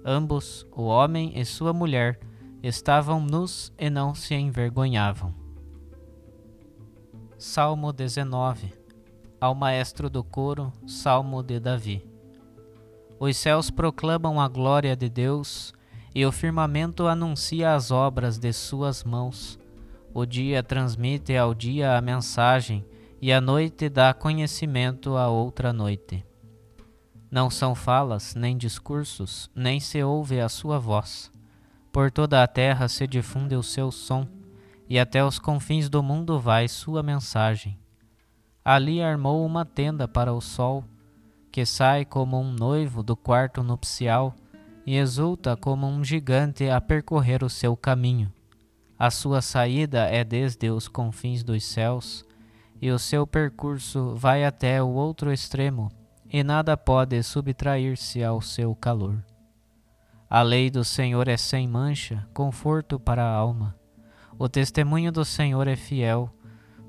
Ambos, 0.06 0.66
o 0.72 0.84
homem 0.84 1.34
e 1.36 1.44
sua 1.44 1.74
mulher, 1.74 2.20
estavam 2.62 3.20
nus 3.20 3.74
e 3.78 3.90
não 3.90 4.14
se 4.14 4.36
envergonhavam. 4.36 5.34
Salmo 7.38 7.92
19 7.92 8.72
Ao 9.40 9.56
maestro 9.56 10.10
do 10.10 10.24
coro, 10.24 10.72
Salmo 10.86 11.42
de 11.42 11.60
Davi. 11.60 12.08
Os 13.20 13.36
céus 13.38 13.72
proclamam 13.72 14.40
a 14.40 14.48
glória 14.48 14.96
de 14.96 15.10
Deus, 15.10 15.74
e 16.14 16.26
o 16.26 16.32
firmamento 16.32 17.08
anuncia 17.08 17.74
as 17.74 17.92
obras 17.92 18.38
de 18.38 18.52
suas 18.52 19.04
mãos. 19.04 19.60
O 20.14 20.26
dia 20.26 20.62
transmite 20.62 21.36
ao 21.38 21.54
dia 21.54 21.98
a 21.98 22.02
mensagem, 22.02 22.86
e 23.22 23.32
a 23.32 23.40
noite 23.40 23.88
dá 23.88 24.14
conhecimento 24.14 25.16
a 25.16 25.30
outra 25.30 25.72
noite. 25.72 26.26
Não 27.30 27.50
são 27.50 27.74
falas, 27.74 28.36
nem 28.36 28.58
discursos, 28.58 29.50
nem 29.56 29.80
se 29.80 30.04
ouve 30.04 30.42
a 30.42 30.50
sua 30.50 30.80
voz. 30.80 31.32
Por 31.92 32.12
toda 32.12 32.44
a 32.44 32.48
terra 32.48 32.88
se 32.88 33.06
difunde 33.08 33.56
o 33.56 33.64
seu 33.64 33.92
som 33.92 34.28
e 34.92 35.00
até 35.00 35.24
os 35.24 35.40
confins 35.40 35.88
do 35.88 36.04
mundo 36.04 36.38
vai 36.38 36.68
sua 36.68 37.02
mensagem. 37.02 37.80
Ali 38.64 39.02
armou 39.02 39.46
uma 39.46 39.64
tenda 39.64 40.06
para 40.06 40.34
o 40.34 40.42
sol, 40.42 40.84
que 41.50 41.66
sai 41.66 42.04
como 42.04 42.38
um 42.38 42.52
noivo 42.52 43.02
do 43.02 43.16
quarto 43.16 43.64
nupcial 43.64 44.36
e 44.86 44.96
exulta 44.98 45.56
como 45.56 45.88
um 45.88 46.04
gigante 46.04 46.70
a 46.70 46.80
percorrer 46.82 47.44
o 47.44 47.50
seu 47.50 47.76
caminho. 47.76 48.32
A 48.98 49.10
sua 49.10 49.42
saída 49.42 50.06
é 50.06 50.24
desde 50.24 50.70
os 50.70 50.88
confins 50.88 51.44
dos 51.44 51.64
céus, 51.64 52.26
e 52.82 52.92
o 52.92 53.00
seu 53.00 53.26
percurso 53.26 54.16
vai 54.16 54.44
até 54.46 54.82
o 54.82 54.90
outro 54.90 55.32
extremo, 55.32 55.92
e 56.32 56.44
nada 56.44 56.78
pode 56.78 57.22
subtrair-se 57.24 58.24
ao 58.24 58.42
seu 58.42 58.76
calor. 58.76 59.24
A 60.30 60.42
lei 60.42 60.70
do 60.70 60.84
Senhor 60.84 61.28
é 61.28 61.36
sem 61.36 61.68
mancha, 61.68 62.28
conforto 62.34 63.00
para 63.00 63.24
a 63.24 63.34
alma. 63.34 63.76
O 64.40 64.48
testemunho 64.48 65.12
do 65.12 65.26
Senhor 65.26 65.68
é 65.68 65.76
fiel, 65.76 66.34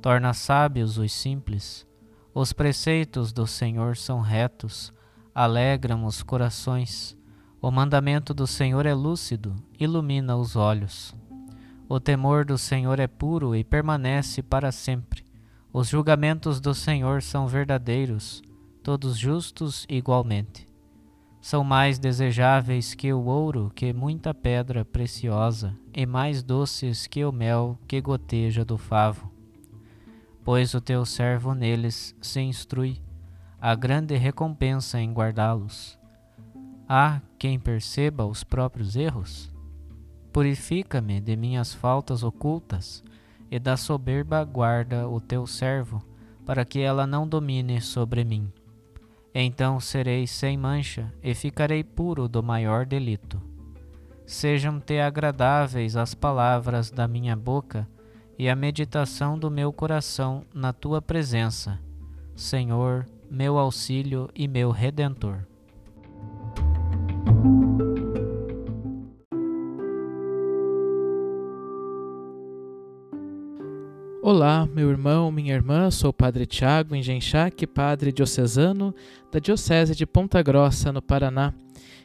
torna 0.00 0.32
sábios 0.32 0.96
os 0.96 1.12
simples. 1.12 1.86
Os 2.34 2.52
preceitos 2.52 3.32
do 3.32 3.46
Senhor 3.46 3.96
são 3.96 4.20
retos, 4.20 4.92
alegram 5.34 6.04
os 6.04 6.22
corações. 6.22 7.16
O 7.62 7.70
mandamento 7.70 8.34
do 8.34 8.46
Senhor 8.46 8.84
é 8.84 8.92
lúcido, 8.92 9.54
ilumina 9.80 10.36
os 10.36 10.56
olhos. 10.56 11.14
O 11.88 11.98
temor 11.98 12.44
do 12.44 12.58
Senhor 12.58 12.98
é 13.00 13.06
puro 13.06 13.56
e 13.56 13.64
permanece 13.64 14.42
para 14.42 14.70
sempre. 14.70 15.24
Os 15.72 15.88
julgamentos 15.88 16.60
do 16.60 16.74
Senhor 16.74 17.22
são 17.22 17.46
verdadeiros, 17.46 18.42
todos 18.82 19.16
justos 19.16 19.86
igualmente 19.88 20.70
são 21.42 21.64
mais 21.64 21.98
desejáveis 21.98 22.94
que 22.94 23.12
o 23.12 23.24
ouro, 23.24 23.72
que 23.74 23.92
muita 23.92 24.32
pedra 24.32 24.84
preciosa, 24.84 25.76
e 25.92 26.06
mais 26.06 26.40
doces 26.40 27.08
que 27.08 27.24
o 27.24 27.32
mel 27.32 27.76
que 27.88 28.00
goteja 28.00 28.64
do 28.64 28.78
favo. 28.78 29.28
Pois 30.44 30.72
o 30.72 30.80
teu 30.80 31.04
servo 31.04 31.52
neles 31.52 32.14
se 32.22 32.40
instrui, 32.40 33.02
a 33.60 33.74
grande 33.74 34.16
recompensa 34.16 35.00
em 35.00 35.12
guardá-los. 35.12 35.98
Há 36.94 37.22
quem 37.38 37.58
perceba 37.58 38.26
os 38.26 38.44
próprios 38.44 38.96
erros? 38.96 39.50
Purifica-me 40.30 41.22
de 41.22 41.34
minhas 41.34 41.72
faltas 41.72 42.22
ocultas, 42.22 43.02
e 43.50 43.58
da 43.58 43.78
soberba 43.78 44.44
guarda 44.44 45.08
o 45.08 45.18
teu 45.18 45.46
servo, 45.46 46.04
para 46.44 46.66
que 46.66 46.80
ela 46.80 47.06
não 47.06 47.26
domine 47.26 47.80
sobre 47.80 48.24
mim. 48.24 48.52
Então 49.34 49.80
serei 49.80 50.26
sem 50.26 50.58
mancha 50.58 51.10
e 51.22 51.34
ficarei 51.34 51.82
puro 51.82 52.28
do 52.28 52.42
maior 52.42 52.84
delito. 52.84 53.40
Sejam-te 54.26 55.00
agradáveis 55.00 55.96
as 55.96 56.14
palavras 56.14 56.90
da 56.90 57.08
minha 57.08 57.34
boca 57.34 57.88
e 58.38 58.50
a 58.50 58.54
meditação 58.54 59.38
do 59.38 59.50
meu 59.50 59.72
coração 59.72 60.44
na 60.52 60.74
tua 60.74 61.00
presença, 61.00 61.80
Senhor, 62.36 63.06
meu 63.30 63.56
auxílio 63.56 64.28
e 64.34 64.46
meu 64.46 64.70
redentor. 64.70 65.46
Olá, 74.22 74.68
meu 74.72 74.88
irmão, 74.90 75.30
minha 75.30 75.54
irmã, 75.54 75.90
sou 75.90 76.10
o 76.10 76.12
Padre 76.12 76.46
Tiago 76.46 76.94
Engenchac, 76.94 77.66
padre 77.66 78.12
diocesano 78.12 78.94
da 79.30 79.38
Diocese 79.38 79.94
de 79.94 80.06
Ponta 80.06 80.40
Grossa, 80.42 80.92
no 80.92 81.02
Paraná 81.02 81.52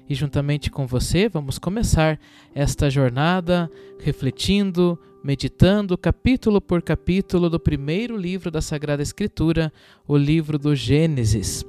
e 0.10 0.16
juntamente 0.16 0.72
com 0.72 0.88
você 0.88 1.28
vamos 1.28 1.60
começar 1.60 2.20
esta 2.56 2.90
jornada 2.90 3.70
refletindo, 4.00 4.98
meditando 5.24 5.98
capítulo 5.98 6.62
por 6.62 6.82
capítulo 6.82 7.50
do 7.50 7.60
primeiro 7.60 8.16
livro 8.16 8.50
da 8.50 8.62
Sagrada 8.62 9.04
Escritura, 9.04 9.72
o 10.08 10.16
livro 10.16 10.58
do 10.58 10.76
Gênesis. 10.76 11.66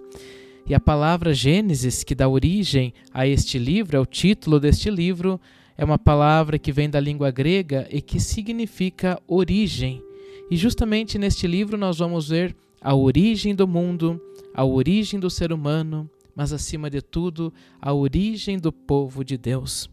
E 0.69 0.75
a 0.75 0.81
palavra 0.81 1.33
Gênesis, 1.33 2.05
que 2.05 2.15
dá 2.15 2.29
origem 2.29 2.93
a 3.15 3.27
este 3.27 3.59
livro, 3.59 3.97
é 3.97 4.01
o 4.01 4.05
título 4.05 4.61
deste 4.61 4.91
livro, 4.91 5.41
é 5.79 5.83
uma 5.83 5.99
palavra 5.99 6.59
que 6.59 6.71
vem 6.71 6.91
da 6.91 7.01
língua 7.01 7.31
grega 7.31 7.89
e 7.91 8.03
que 8.03 8.21
significa 8.21 9.19
origem. 9.27 10.03
E 10.51 10.59
justamente 10.59 11.19
neste 11.19 11.47
livro 11.47 11.79
nós 11.79 11.99
vamos 11.99 12.29
ver 12.29 12.55
a 12.83 12.95
origem 12.95 13.55
do 13.55 13.67
mundo, 13.67 14.21
a 14.53 14.63
origem 14.63 15.19
do 15.19 15.31
ser 15.31 15.55
humano, 15.55 16.09
mas 16.37 16.53
acima 16.53 16.91
de 16.91 17.01
tudo, 17.01 17.51
a 17.81 17.95
origem 17.95 18.59
do 18.59 18.71
povo 18.71 19.25
de 19.25 19.39
Deus. 19.39 19.89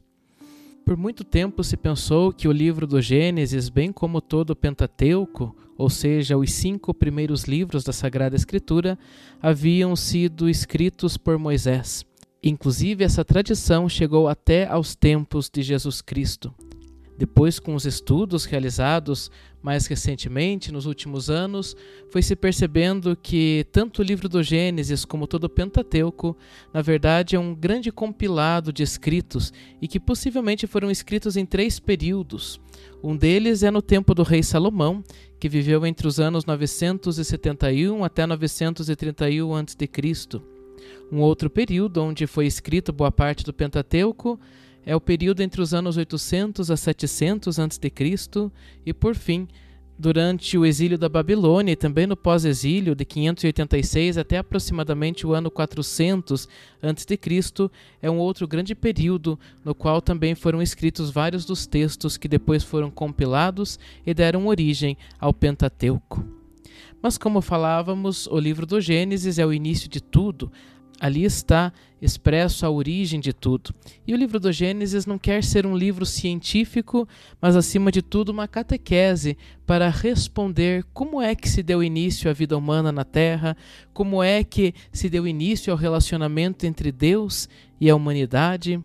Por 0.83 0.97
muito 0.97 1.23
tempo 1.23 1.63
se 1.63 1.77
pensou 1.77 2.33
que 2.33 2.49
o 2.49 2.51
livro 2.51 2.85
do 2.85 3.01
Gênesis, 3.01 3.69
bem 3.69 3.93
como 3.93 4.19
todo 4.19 4.49
o 4.49 4.55
Pentateuco, 4.55 5.55
ou 5.77 5.89
seja, 5.89 6.37
os 6.37 6.51
cinco 6.51 6.93
primeiros 6.93 7.43
livros 7.43 7.83
da 7.83 7.91
Sagrada 7.93 8.35
Escritura, 8.35 8.97
haviam 9.41 9.95
sido 9.95 10.49
escritos 10.49 11.17
por 11.17 11.37
Moisés. 11.37 12.05
Inclusive, 12.41 13.03
essa 13.03 13.25
tradição 13.25 13.89
chegou 13.89 14.27
até 14.27 14.67
aos 14.67 14.95
tempos 14.95 15.49
de 15.51 15.63
Jesus 15.63 16.01
Cristo. 16.01 16.53
Depois, 17.17 17.59
com 17.59 17.75
os 17.75 17.85
estudos 17.85 18.45
realizados 18.45 19.31
mais 19.61 19.87
recentemente, 19.87 20.71
nos 20.71 20.85
últimos 20.85 21.29
anos, 21.29 21.75
foi 22.11 22.21
se 22.21 22.35
percebendo 22.35 23.15
que 23.15 23.65
tanto 23.71 24.01
o 24.01 24.03
livro 24.03 24.29
do 24.29 24.43
Gênesis 24.43 25.05
como 25.05 25.25
todo 25.25 25.45
o 25.45 25.49
Pentateuco, 25.49 26.37
na 26.73 26.81
verdade, 26.81 27.35
é 27.35 27.39
um 27.39 27.55
grande 27.55 27.91
compilado 27.91 28.71
de 28.71 28.83
escritos 28.83 29.51
e 29.81 29.87
que 29.87 29.99
possivelmente 29.99 30.67
foram 30.67 30.91
escritos 30.91 31.35
em 31.35 31.45
três 31.45 31.79
períodos. 31.79 32.59
Um 33.01 33.15
deles 33.15 33.63
é 33.63 33.71
no 33.71 33.81
tempo 33.81 34.13
do 34.13 34.23
rei 34.23 34.43
Salomão, 34.43 35.03
que 35.39 35.49
viveu 35.49 35.85
entre 35.85 36.07
os 36.07 36.19
anos 36.19 36.45
971 36.45 38.03
até 38.03 38.25
931 38.25 39.55
a.C. 39.55 40.41
Um 41.11 41.21
outro 41.21 41.49
período 41.49 42.03
onde 42.03 42.27
foi 42.27 42.45
escrito 42.45 42.91
boa 42.91 43.11
parte 43.11 43.43
do 43.43 43.53
Pentateuco 43.53 44.39
é 44.85 44.95
o 44.95 45.01
período 45.01 45.41
entre 45.41 45.61
os 45.61 45.73
anos 45.73 45.97
800 45.97 46.69
a 46.69 46.77
700 46.77 47.59
a.C. 47.59 47.91
e, 48.85 48.93
por 48.93 49.15
fim, 49.15 49.47
durante 49.97 50.57
o 50.57 50.65
exílio 50.65 50.97
da 50.97 51.07
Babilônia 51.07 51.71
e 51.71 51.75
também 51.75 52.05
no 52.05 52.17
pós-exílio 52.17 52.93
de 52.93 53.05
586 53.05 54.17
até 54.17 54.37
aproximadamente 54.37 55.25
o 55.25 55.33
ano 55.33 55.49
400 55.49 56.47
a.C., 56.81 57.19
é 58.01 58.11
um 58.11 58.17
outro 58.17 58.47
grande 58.47 58.75
período 58.75 59.39
no 59.63 59.73
qual 59.73 60.01
também 60.01 60.35
foram 60.35 60.61
escritos 60.61 61.09
vários 61.09 61.45
dos 61.45 61.65
textos 61.65 62.17
que 62.17 62.27
depois 62.27 62.63
foram 62.63 62.91
compilados 62.91 63.79
e 64.05 64.13
deram 64.13 64.47
origem 64.47 64.97
ao 65.19 65.33
Pentateuco. 65.33 66.23
Mas 67.01 67.17
como 67.17 67.41
falávamos, 67.41 68.27
o 68.27 68.39
livro 68.39 68.65
do 68.65 68.81
Gênesis 68.81 69.37
é 69.37 69.45
o 69.45 69.53
início 69.53 69.87
de 69.87 70.01
tudo, 70.01 70.51
Ali 70.99 71.23
está 71.23 71.73
expresso 72.01 72.65
a 72.65 72.69
origem 72.69 73.19
de 73.19 73.33
tudo. 73.33 73.73
E 74.07 74.13
o 74.13 74.17
livro 74.17 74.39
do 74.39 74.51
Gênesis 74.51 75.05
não 75.05 75.17
quer 75.17 75.43
ser 75.43 75.65
um 75.65 75.75
livro 75.75 76.05
científico, 76.05 77.07
mas 77.41 77.55
acima 77.55 77.91
de 77.91 78.01
tudo 78.01 78.29
uma 78.29 78.47
catequese 78.47 79.37
para 79.65 79.89
responder 79.89 80.85
como 80.93 81.21
é 81.21 81.35
que 81.35 81.49
se 81.49 81.61
deu 81.61 81.83
início 81.83 82.29
à 82.29 82.33
vida 82.33 82.57
humana 82.57 82.91
na 82.91 83.03
Terra, 83.03 83.57
como 83.93 84.23
é 84.23 84.43
que 84.43 84.73
se 84.91 85.09
deu 85.09 85.27
início 85.27 85.71
ao 85.71 85.77
relacionamento 85.77 86.65
entre 86.65 86.91
Deus 86.91 87.49
e 87.79 87.89
a 87.89 87.95
humanidade. 87.95 88.81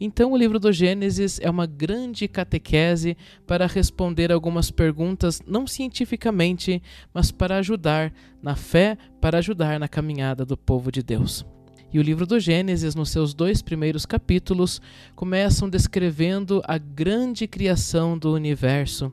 Então, 0.00 0.32
o 0.32 0.36
livro 0.36 0.58
do 0.58 0.72
Gênesis 0.72 1.38
é 1.40 1.48
uma 1.48 1.66
grande 1.66 2.26
catequese 2.26 3.16
para 3.46 3.66
responder 3.66 4.32
algumas 4.32 4.70
perguntas, 4.70 5.40
não 5.46 5.66
cientificamente, 5.66 6.82
mas 7.12 7.30
para 7.30 7.58
ajudar 7.58 8.12
na 8.42 8.56
fé, 8.56 8.98
para 9.20 9.38
ajudar 9.38 9.78
na 9.78 9.88
caminhada 9.88 10.44
do 10.44 10.56
povo 10.56 10.90
de 10.90 11.02
Deus. 11.02 11.46
E 11.94 11.98
o 12.00 12.02
livro 12.02 12.26
do 12.26 12.40
Gênesis, 12.40 12.96
nos 12.96 13.10
seus 13.10 13.32
dois 13.32 13.62
primeiros 13.62 14.04
capítulos, 14.04 14.82
começam 15.14 15.70
descrevendo 15.70 16.60
a 16.66 16.76
grande 16.76 17.46
criação 17.46 18.18
do 18.18 18.34
universo. 18.34 19.12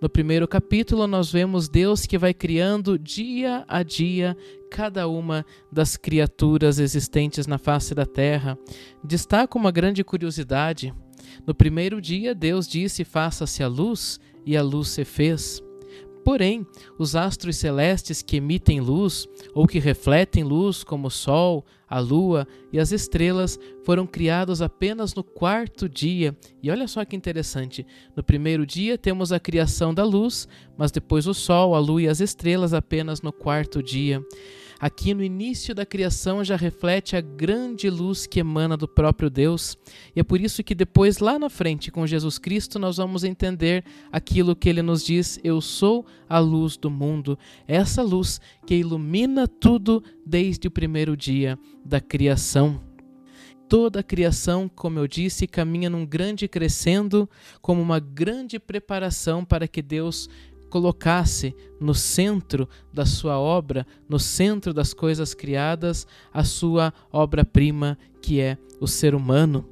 No 0.00 0.08
primeiro 0.08 0.48
capítulo, 0.48 1.06
nós 1.06 1.30
vemos 1.30 1.68
Deus 1.68 2.06
que 2.06 2.16
vai 2.16 2.32
criando 2.32 2.98
dia 2.98 3.66
a 3.68 3.82
dia 3.82 4.34
cada 4.70 5.06
uma 5.06 5.44
das 5.70 5.98
criaturas 5.98 6.78
existentes 6.78 7.46
na 7.46 7.58
face 7.58 7.94
da 7.94 8.06
terra. 8.06 8.58
Destaca 9.04 9.58
uma 9.58 9.70
grande 9.70 10.02
curiosidade. 10.02 10.90
No 11.46 11.54
primeiro 11.54 12.00
dia, 12.00 12.34
Deus 12.34 12.66
disse: 12.66 13.04
Faça-se 13.04 13.62
a 13.62 13.68
luz, 13.68 14.18
e 14.46 14.56
a 14.56 14.62
luz 14.62 14.88
se 14.88 15.04
fez. 15.04 15.62
Porém, 16.24 16.66
os 16.98 17.16
astros 17.16 17.56
celestes 17.56 18.22
que 18.22 18.36
emitem 18.36 18.80
luz 18.80 19.26
ou 19.54 19.66
que 19.66 19.78
refletem 19.78 20.44
luz, 20.44 20.84
como 20.84 21.08
o 21.08 21.10
Sol, 21.10 21.64
a 21.88 21.98
Lua 21.98 22.46
e 22.72 22.78
as 22.78 22.92
estrelas, 22.92 23.58
foram 23.84 24.06
criados 24.06 24.62
apenas 24.62 25.14
no 25.14 25.24
quarto 25.24 25.88
dia. 25.88 26.36
E 26.62 26.70
olha 26.70 26.86
só 26.86 27.04
que 27.04 27.16
interessante: 27.16 27.86
no 28.16 28.22
primeiro 28.22 28.64
dia 28.64 28.96
temos 28.96 29.32
a 29.32 29.40
criação 29.40 29.92
da 29.92 30.04
luz, 30.04 30.46
mas 30.76 30.90
depois 30.92 31.26
o 31.26 31.34
Sol, 31.34 31.74
a 31.74 31.78
Lua 31.78 32.02
e 32.02 32.08
as 32.08 32.20
estrelas 32.20 32.72
apenas 32.72 33.20
no 33.20 33.32
quarto 33.32 33.82
dia 33.82 34.24
aqui 34.82 35.14
no 35.14 35.22
início 35.22 35.72
da 35.76 35.86
criação 35.86 36.42
já 36.42 36.56
reflete 36.56 37.14
a 37.14 37.20
grande 37.20 37.88
luz 37.88 38.26
que 38.26 38.40
emana 38.40 38.76
do 38.76 38.88
próprio 38.88 39.30
Deus. 39.30 39.78
E 40.16 40.18
é 40.18 40.24
por 40.24 40.40
isso 40.40 40.64
que 40.64 40.74
depois, 40.74 41.20
lá 41.20 41.38
na 41.38 41.48
frente, 41.48 41.92
com 41.92 42.04
Jesus 42.04 42.36
Cristo, 42.36 42.80
nós 42.80 42.96
vamos 42.96 43.22
entender 43.22 43.84
aquilo 44.10 44.56
que 44.56 44.68
ele 44.68 44.82
nos 44.82 45.04
diz: 45.04 45.38
Eu 45.44 45.60
sou 45.60 46.04
a 46.28 46.40
luz 46.40 46.76
do 46.76 46.90
mundo. 46.90 47.38
Essa 47.68 48.02
luz 48.02 48.40
que 48.66 48.74
ilumina 48.74 49.46
tudo 49.46 50.02
desde 50.26 50.66
o 50.66 50.70
primeiro 50.70 51.16
dia 51.16 51.56
da 51.84 52.00
criação 52.00 52.80
toda 53.72 54.00
a 54.00 54.02
criação, 54.02 54.68
como 54.68 54.98
eu 54.98 55.08
disse, 55.08 55.46
caminha 55.46 55.88
num 55.88 56.04
grande 56.04 56.46
crescendo, 56.46 57.26
como 57.62 57.80
uma 57.80 57.98
grande 57.98 58.58
preparação 58.58 59.46
para 59.46 59.66
que 59.66 59.80
Deus 59.80 60.28
colocasse 60.72 61.54
no 61.78 61.94
centro 61.94 62.66
da 62.90 63.04
sua 63.04 63.38
obra, 63.38 63.86
no 64.08 64.18
centro 64.18 64.72
das 64.72 64.94
coisas 64.94 65.34
criadas, 65.34 66.06
a 66.32 66.44
sua 66.44 66.94
obra-prima, 67.12 67.98
que 68.22 68.40
é 68.40 68.56
o 68.80 68.86
ser 68.86 69.14
humano. 69.14 69.68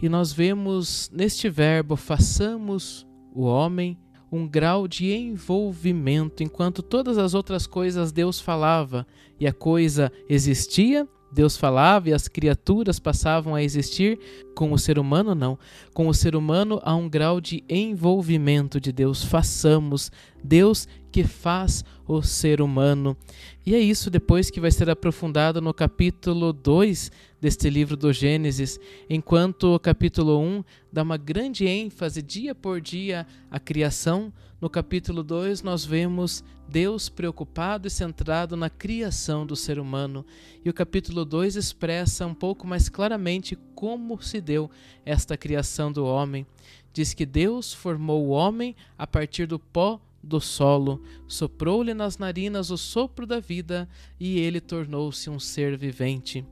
E 0.00 0.08
nós 0.08 0.32
vemos 0.32 1.10
neste 1.12 1.48
verbo 1.48 1.96
façamos 1.96 3.04
o 3.34 3.42
homem 3.42 3.98
um 4.30 4.46
grau 4.46 4.86
de 4.86 5.12
envolvimento, 5.12 6.42
enquanto 6.42 6.82
todas 6.82 7.18
as 7.18 7.34
outras 7.34 7.66
coisas 7.66 8.12
Deus 8.12 8.40
falava 8.40 9.04
e 9.40 9.48
a 9.48 9.52
coisa 9.52 10.10
existia, 10.28 11.08
Deus 11.32 11.56
falava 11.56 12.10
e 12.10 12.12
as 12.12 12.28
criaturas 12.28 13.00
passavam 13.00 13.56
a 13.56 13.62
existir, 13.62 14.18
com 14.54 14.72
o 14.72 14.78
ser 14.78 14.98
humano 14.98 15.34
não. 15.34 15.58
Com 15.92 16.08
o 16.08 16.14
ser 16.14 16.36
humano 16.36 16.80
há 16.82 16.94
um 16.94 17.08
grau 17.08 17.40
de 17.40 17.64
envolvimento 17.68 18.80
de 18.80 18.92
Deus. 18.92 19.24
Façamos 19.24 20.10
Deus 20.42 20.88
que 21.10 21.22
faz 21.22 21.84
o 22.08 22.22
ser 22.22 22.60
humano. 22.60 23.16
E 23.64 23.74
é 23.74 23.78
isso 23.78 24.10
depois 24.10 24.50
que 24.50 24.60
vai 24.60 24.70
ser 24.70 24.90
aprofundado 24.90 25.60
no 25.60 25.72
capítulo 25.72 26.52
2 26.52 27.10
deste 27.40 27.70
livro 27.70 27.96
do 27.96 28.12
Gênesis, 28.12 28.80
enquanto 29.08 29.74
o 29.74 29.78
capítulo 29.78 30.40
1 30.40 30.64
dá 30.92 31.02
uma 31.02 31.16
grande 31.16 31.66
ênfase 31.66 32.22
dia 32.22 32.54
por 32.54 32.80
dia 32.80 33.26
à 33.50 33.60
criação, 33.60 34.32
no 34.60 34.70
capítulo 34.70 35.22
2 35.22 35.62
nós 35.62 35.84
vemos 35.84 36.42
Deus 36.68 37.08
preocupado 37.08 37.86
e 37.86 37.90
centrado 37.90 38.56
na 38.56 38.70
criação 38.70 39.46
do 39.46 39.54
ser 39.54 39.78
humano. 39.78 40.24
E 40.64 40.70
o 40.70 40.74
capítulo 40.74 41.24
2 41.24 41.56
expressa 41.56 42.26
um 42.26 42.34
pouco 42.34 42.66
mais 42.66 42.88
claramente 42.88 43.56
como 43.74 44.20
se 44.22 44.40
deu 44.44 44.70
esta 45.04 45.36
criação 45.36 45.90
do 45.90 46.04
homem. 46.04 46.46
Diz 46.92 47.12
que 47.12 47.26
Deus 47.26 47.72
formou 47.72 48.26
o 48.26 48.30
homem 48.30 48.76
a 48.96 49.06
partir 49.06 49.46
do 49.46 49.58
pó 49.58 50.00
do 50.22 50.40
solo, 50.40 51.02
soprou-lhe 51.28 51.92
nas 51.92 52.16
narinas 52.16 52.70
o 52.70 52.78
sopro 52.78 53.26
da 53.26 53.40
vida 53.40 53.88
e 54.18 54.38
ele 54.38 54.60
tornou-se 54.60 55.28
um 55.28 55.38
ser 55.38 55.76
vivente. 55.76 56.44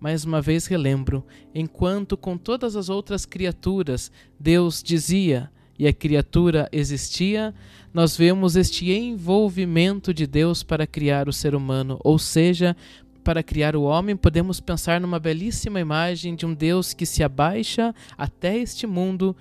mais 0.00 0.24
uma 0.24 0.42
vez 0.42 0.66
relembro, 0.66 1.24
enquanto 1.54 2.16
com 2.16 2.36
todas 2.36 2.74
as 2.74 2.88
outras 2.88 3.24
criaturas 3.24 4.10
Deus 4.38 4.82
dizia 4.82 5.48
e 5.78 5.86
a 5.86 5.92
criatura 5.92 6.68
existia, 6.72 7.54
nós 7.94 8.16
vemos 8.16 8.56
este 8.56 8.90
envolvimento 8.90 10.12
de 10.12 10.26
Deus 10.26 10.62
para 10.62 10.86
criar 10.86 11.28
o 11.28 11.32
ser 11.32 11.54
humano, 11.54 12.00
ou 12.02 12.18
seja, 12.18 12.76
para 13.22 13.42
criar 13.42 13.76
o 13.76 13.82
homem, 13.82 14.16
podemos 14.16 14.60
pensar 14.60 15.00
numa 15.00 15.18
belíssima 15.18 15.80
imagem 15.80 16.34
de 16.34 16.44
um 16.44 16.52
Deus 16.52 16.92
que 16.92 17.06
se 17.06 17.22
abaixa 17.22 17.94
até 18.18 18.58
este 18.58 18.86
mundo 18.86 19.36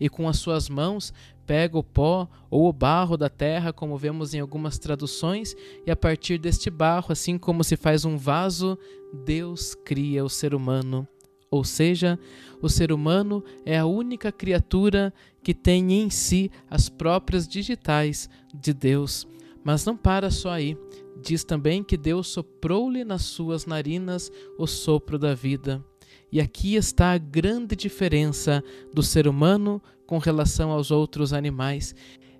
e 0.00 0.08
com 0.08 0.28
as 0.28 0.38
suas 0.38 0.68
mãos 0.68 1.12
pega 1.46 1.78
o 1.78 1.82
pó 1.82 2.28
ou 2.50 2.68
o 2.68 2.72
barro 2.72 3.16
da 3.16 3.28
terra, 3.28 3.72
como 3.72 3.98
vemos 3.98 4.34
em 4.34 4.40
algumas 4.40 4.78
traduções, 4.78 5.54
e 5.86 5.90
a 5.90 5.96
partir 5.96 6.38
deste 6.38 6.70
barro, 6.70 7.12
assim 7.12 7.36
como 7.36 7.62
se 7.62 7.76
faz 7.76 8.04
um 8.04 8.16
vaso, 8.16 8.78
Deus 9.24 9.74
cria 9.74 10.24
o 10.24 10.28
ser 10.28 10.54
humano. 10.54 11.06
Ou 11.50 11.62
seja, 11.62 12.18
o 12.60 12.68
ser 12.68 12.90
humano 12.90 13.44
é 13.64 13.78
a 13.78 13.86
única 13.86 14.32
criatura 14.32 15.12
que 15.42 15.54
tem 15.54 15.92
em 15.92 16.10
si 16.10 16.50
as 16.68 16.88
próprias 16.88 17.46
digitais 17.46 18.28
de 18.52 18.72
Deus. 18.72 19.26
Mas 19.62 19.84
não 19.84 19.96
para 19.96 20.30
só 20.30 20.50
aí. 20.50 20.76
Diz 21.24 21.42
também 21.42 21.82
que 21.82 21.96
Deus 21.96 22.28
soprou-lhe 22.28 23.02
nas 23.02 23.22
suas 23.22 23.64
narinas 23.64 24.30
o 24.58 24.66
sopro 24.66 25.18
da 25.18 25.34
vida. 25.34 25.82
E 26.30 26.38
aqui 26.38 26.74
está 26.74 27.12
a 27.12 27.18
grande 27.18 27.74
diferença 27.74 28.62
do 28.92 29.02
ser 29.02 29.26
humano 29.26 29.80
com 30.06 30.18
relação 30.18 30.70
aos 30.70 30.90
outros 30.90 31.32
animais. 31.32 31.94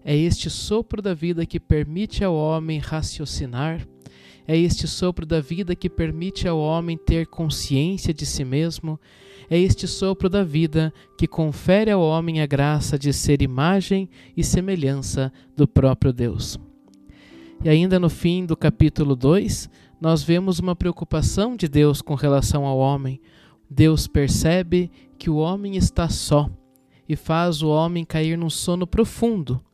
É 0.05 0.15
este 0.15 0.51
sopro 0.51 1.01
da 1.01 1.15
vida 1.15 1.47
que 1.47 1.59
permite 1.59 2.23
ao 2.23 2.35
homem 2.35 2.79
raciocinar, 2.79 3.89
é 4.47 4.59
este 4.59 4.87
sopro 4.87 5.25
da 5.25 5.41
vida 5.41 5.75
que 5.75 5.89
permite 5.89 6.47
ao 6.47 6.59
homem 6.59 6.99
ter 6.99 7.27
consciência 7.27 8.13
de 8.13 8.27
si 8.27 8.45
mesmo, 8.45 9.01
é 9.49 9.59
este 9.59 9.89
sopro 9.89 10.29
da 10.29 10.45
vida 10.45 10.93
que 11.17 11.27
confere 11.27 11.91
ao 11.91 12.03
homem 12.03 12.43
a 12.43 12.47
graça 12.47 12.99
de 12.99 13.15
ser 13.15 13.41
imagem 13.41 14.11
e 14.37 14.45
semelhança 14.45 15.33
do 15.57 15.67
próprio 15.67 16.13
Deus. 16.13 16.59
E 17.65 17.69
ainda 17.71 17.99
no 17.99 18.11
fim 18.11 18.45
do 18.45 18.55
capítulo 18.55 19.17
2, 19.17 19.71
nós 19.99 20.23
vemos 20.23 20.59
uma 20.59 20.77
preocupação 20.77 21.57
de 21.57 21.67
Deus 21.67 22.03
com 22.03 22.15
relação 22.15 22.67
ao 22.67 22.77
homem. 22.77 23.19
Deus 23.71 24.07
percebe 24.07 24.91
que 25.19 25.31
o 25.31 25.37
homem 25.37 25.75
está 25.79 26.07
só 26.11 26.51
e 27.09 27.17
faz 27.17 27.63
o 27.63 27.69
homem 27.69 28.05
cair 28.05 28.37
num 28.37 28.51
sono 28.51 28.87
profundo. 28.87 29.65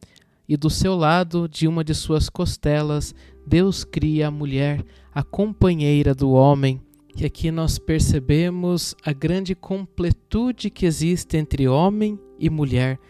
E 0.49 0.57
do 0.57 0.71
seu 0.71 0.95
lado, 0.95 1.49
de 1.49 1.67
uma 1.67 1.83
de 1.83 1.93
suas 1.93 2.29
costelas, 2.29 3.13
Deus 3.45 3.83
cria 3.83 4.29
a 4.29 4.31
mulher, 4.31 4.85
a 5.13 5.25
companheira 5.25 6.15
do 6.15 6.31
homem. 6.31 6.81
E 7.17 7.25
aqui 7.25 7.51
nós 7.51 7.77
percebemos 7.77 8.95
a 9.05 9.13
grande 9.13 9.53
completude 9.57 10.71
que 10.71 10.87
existe 10.87 11.37
entre 11.37 11.67
homem 11.67 12.17
e 12.39 12.49
mulher, 12.49 13.01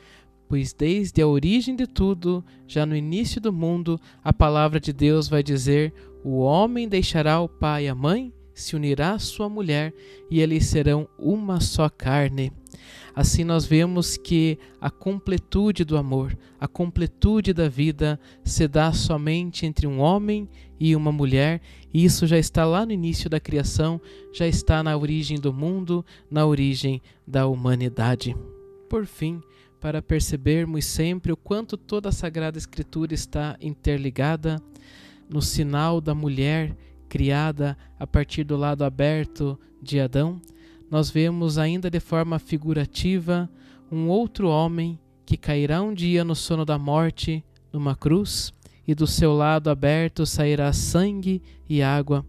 pois 0.50 0.72
desde 0.72 1.22
a 1.22 1.28
origem 1.28 1.76
de 1.76 1.86
tudo, 1.86 2.44
já 2.66 2.84
no 2.84 2.96
início 2.96 3.40
do 3.40 3.52
mundo, 3.52 4.00
a 4.22 4.32
palavra 4.32 4.80
de 4.80 4.92
Deus 4.92 5.28
vai 5.28 5.44
dizer: 5.44 5.94
o 6.24 6.40
homem 6.40 6.88
deixará 6.88 7.40
o 7.40 7.48
pai 7.48 7.84
e 7.84 7.88
a 7.88 7.94
mãe, 7.94 8.32
se 8.52 8.74
unirá 8.74 9.12
à 9.12 9.18
sua 9.20 9.48
mulher, 9.48 9.94
e 10.28 10.40
eles 10.40 10.66
serão 10.66 11.08
uma 11.16 11.60
só 11.60 11.88
carne. 11.88 12.52
Assim 13.14 13.44
nós 13.44 13.64
vemos 13.64 14.16
que 14.16 14.58
a 14.80 14.90
completude 14.90 15.84
do 15.84 15.96
amor, 15.96 16.36
a 16.58 16.66
completude 16.66 17.52
da 17.52 17.68
vida 17.68 18.18
se 18.42 18.66
dá 18.66 18.92
somente 18.92 19.66
entre 19.66 19.86
um 19.86 20.00
homem 20.00 20.48
e 20.80 20.96
uma 20.96 21.12
mulher, 21.12 21.60
e 21.94 22.04
isso 22.04 22.26
já 22.26 22.38
está 22.38 22.64
lá 22.64 22.84
no 22.84 22.90
início 22.90 23.30
da 23.30 23.38
criação, 23.38 24.00
já 24.32 24.48
está 24.48 24.82
na 24.82 24.96
origem 24.96 25.38
do 25.38 25.52
mundo, 25.52 26.04
na 26.28 26.44
origem 26.44 27.00
da 27.24 27.46
humanidade. 27.46 28.34
Por 28.88 29.06
fim, 29.06 29.40
para 29.80 30.02
percebermos 30.02 30.84
sempre 30.84 31.32
o 31.32 31.36
quanto 31.36 31.76
toda 31.76 32.10
a 32.10 32.12
Sagrada 32.12 32.58
Escritura 32.58 33.14
está 33.14 33.56
interligada, 33.60 34.62
no 35.28 35.40
sinal 35.40 36.00
da 36.00 36.14
mulher 36.14 36.76
criada 37.08 37.76
a 37.98 38.06
partir 38.06 38.44
do 38.44 38.56
lado 38.56 38.84
aberto 38.84 39.58
de 39.80 39.98
Adão, 39.98 40.40
nós 40.90 41.08
vemos 41.10 41.56
ainda 41.56 41.90
de 41.90 42.00
forma 42.00 42.38
figurativa 42.38 43.48
um 43.90 44.08
outro 44.08 44.48
homem 44.48 44.98
que 45.24 45.36
cairá 45.36 45.80
um 45.80 45.94
dia 45.94 46.24
no 46.24 46.34
sono 46.34 46.64
da 46.64 46.78
morte 46.78 47.44
numa 47.72 47.94
cruz, 47.94 48.52
e 48.86 48.94
do 48.94 49.06
seu 49.06 49.32
lado 49.32 49.70
aberto 49.70 50.26
sairá 50.26 50.72
sangue 50.72 51.40
e 51.68 51.80
água. 51.80 52.26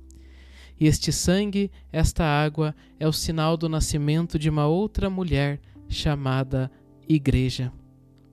E 0.79 0.85
este 0.85 1.11
sangue, 1.11 1.71
esta 1.91 2.23
água, 2.23 2.75
é 2.99 3.07
o 3.07 3.11
sinal 3.11 3.57
do 3.57 3.67
nascimento 3.67 4.37
de 4.37 4.47
uma 4.47 4.67
outra 4.67 5.09
mulher 5.09 5.59
chamada 5.89 6.71
Igreja. 7.15 7.71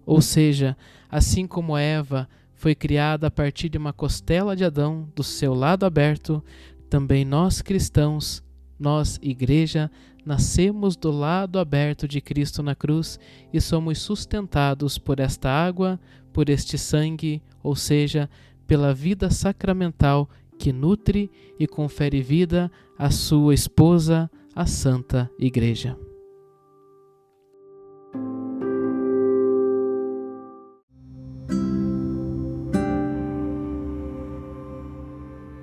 Ou 0.06 0.20
seja, 0.20 0.76
assim 1.10 1.46
como 1.46 1.76
Eva 1.76 2.28
foi 2.54 2.74
criada 2.74 3.26
a 3.26 3.30
partir 3.30 3.68
de 3.68 3.78
uma 3.78 3.92
costela 3.92 4.56
de 4.56 4.64
Adão, 4.64 5.08
do 5.14 5.22
seu 5.22 5.54
lado 5.54 5.84
aberto, 5.84 6.42
também 6.88 7.24
nós 7.24 7.60
cristãos, 7.60 8.42
nós, 8.78 9.18
Igreja, 9.22 9.90
nascemos 10.24 10.96
do 10.96 11.10
lado 11.10 11.58
aberto 11.58 12.06
de 12.06 12.20
Cristo 12.20 12.62
na 12.62 12.74
cruz 12.74 13.18
e 13.52 13.60
somos 13.60 13.98
sustentados 13.98 14.98
por 14.98 15.20
esta 15.20 15.50
água, 15.50 15.98
por 16.32 16.48
este 16.48 16.76
sangue, 16.76 17.42
ou 17.62 17.74
seja, 17.74 18.28
pela 18.66 18.92
vida 18.92 19.30
sacramental 19.30 20.28
que 20.58 20.72
nutre 20.72 21.30
e 21.58 21.66
confere 21.66 22.20
vida 22.20 22.70
à 22.98 23.10
sua 23.10 23.54
esposa, 23.54 24.30
a 24.54 24.66
Santa 24.66 25.30
Igreja. 25.38 26.07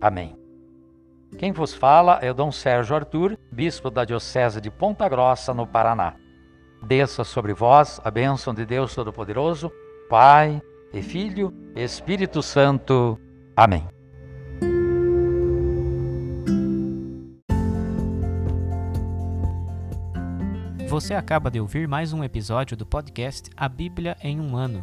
Amém. 0.00 0.36
Quem 1.38 1.52
vos 1.52 1.74
fala 1.74 2.18
é 2.22 2.30
o 2.30 2.34
Dom 2.34 2.50
Sérgio 2.50 2.96
Arthur, 2.96 3.36
bispo 3.52 3.90
da 3.90 4.04
Diocese 4.04 4.60
de 4.60 4.70
Ponta 4.70 5.08
Grossa, 5.08 5.52
no 5.52 5.66
Paraná. 5.66 6.14
Desça 6.82 7.24
sobre 7.24 7.52
vós 7.52 8.00
a 8.04 8.10
bênção 8.10 8.54
de 8.54 8.64
Deus 8.64 8.94
Todo-Poderoso, 8.94 9.70
Pai 10.08 10.62
e 10.92 11.02
Filho 11.02 11.52
Espírito 11.74 12.42
Santo. 12.42 13.18
Amém. 13.56 13.86
Você 20.88 21.12
acaba 21.12 21.50
de 21.50 21.60
ouvir 21.60 21.86
mais 21.86 22.12
um 22.12 22.24
episódio 22.24 22.76
do 22.76 22.86
podcast 22.86 23.50
A 23.56 23.68
Bíblia 23.68 24.16
em 24.22 24.40
um 24.40 24.56
Ano. 24.56 24.82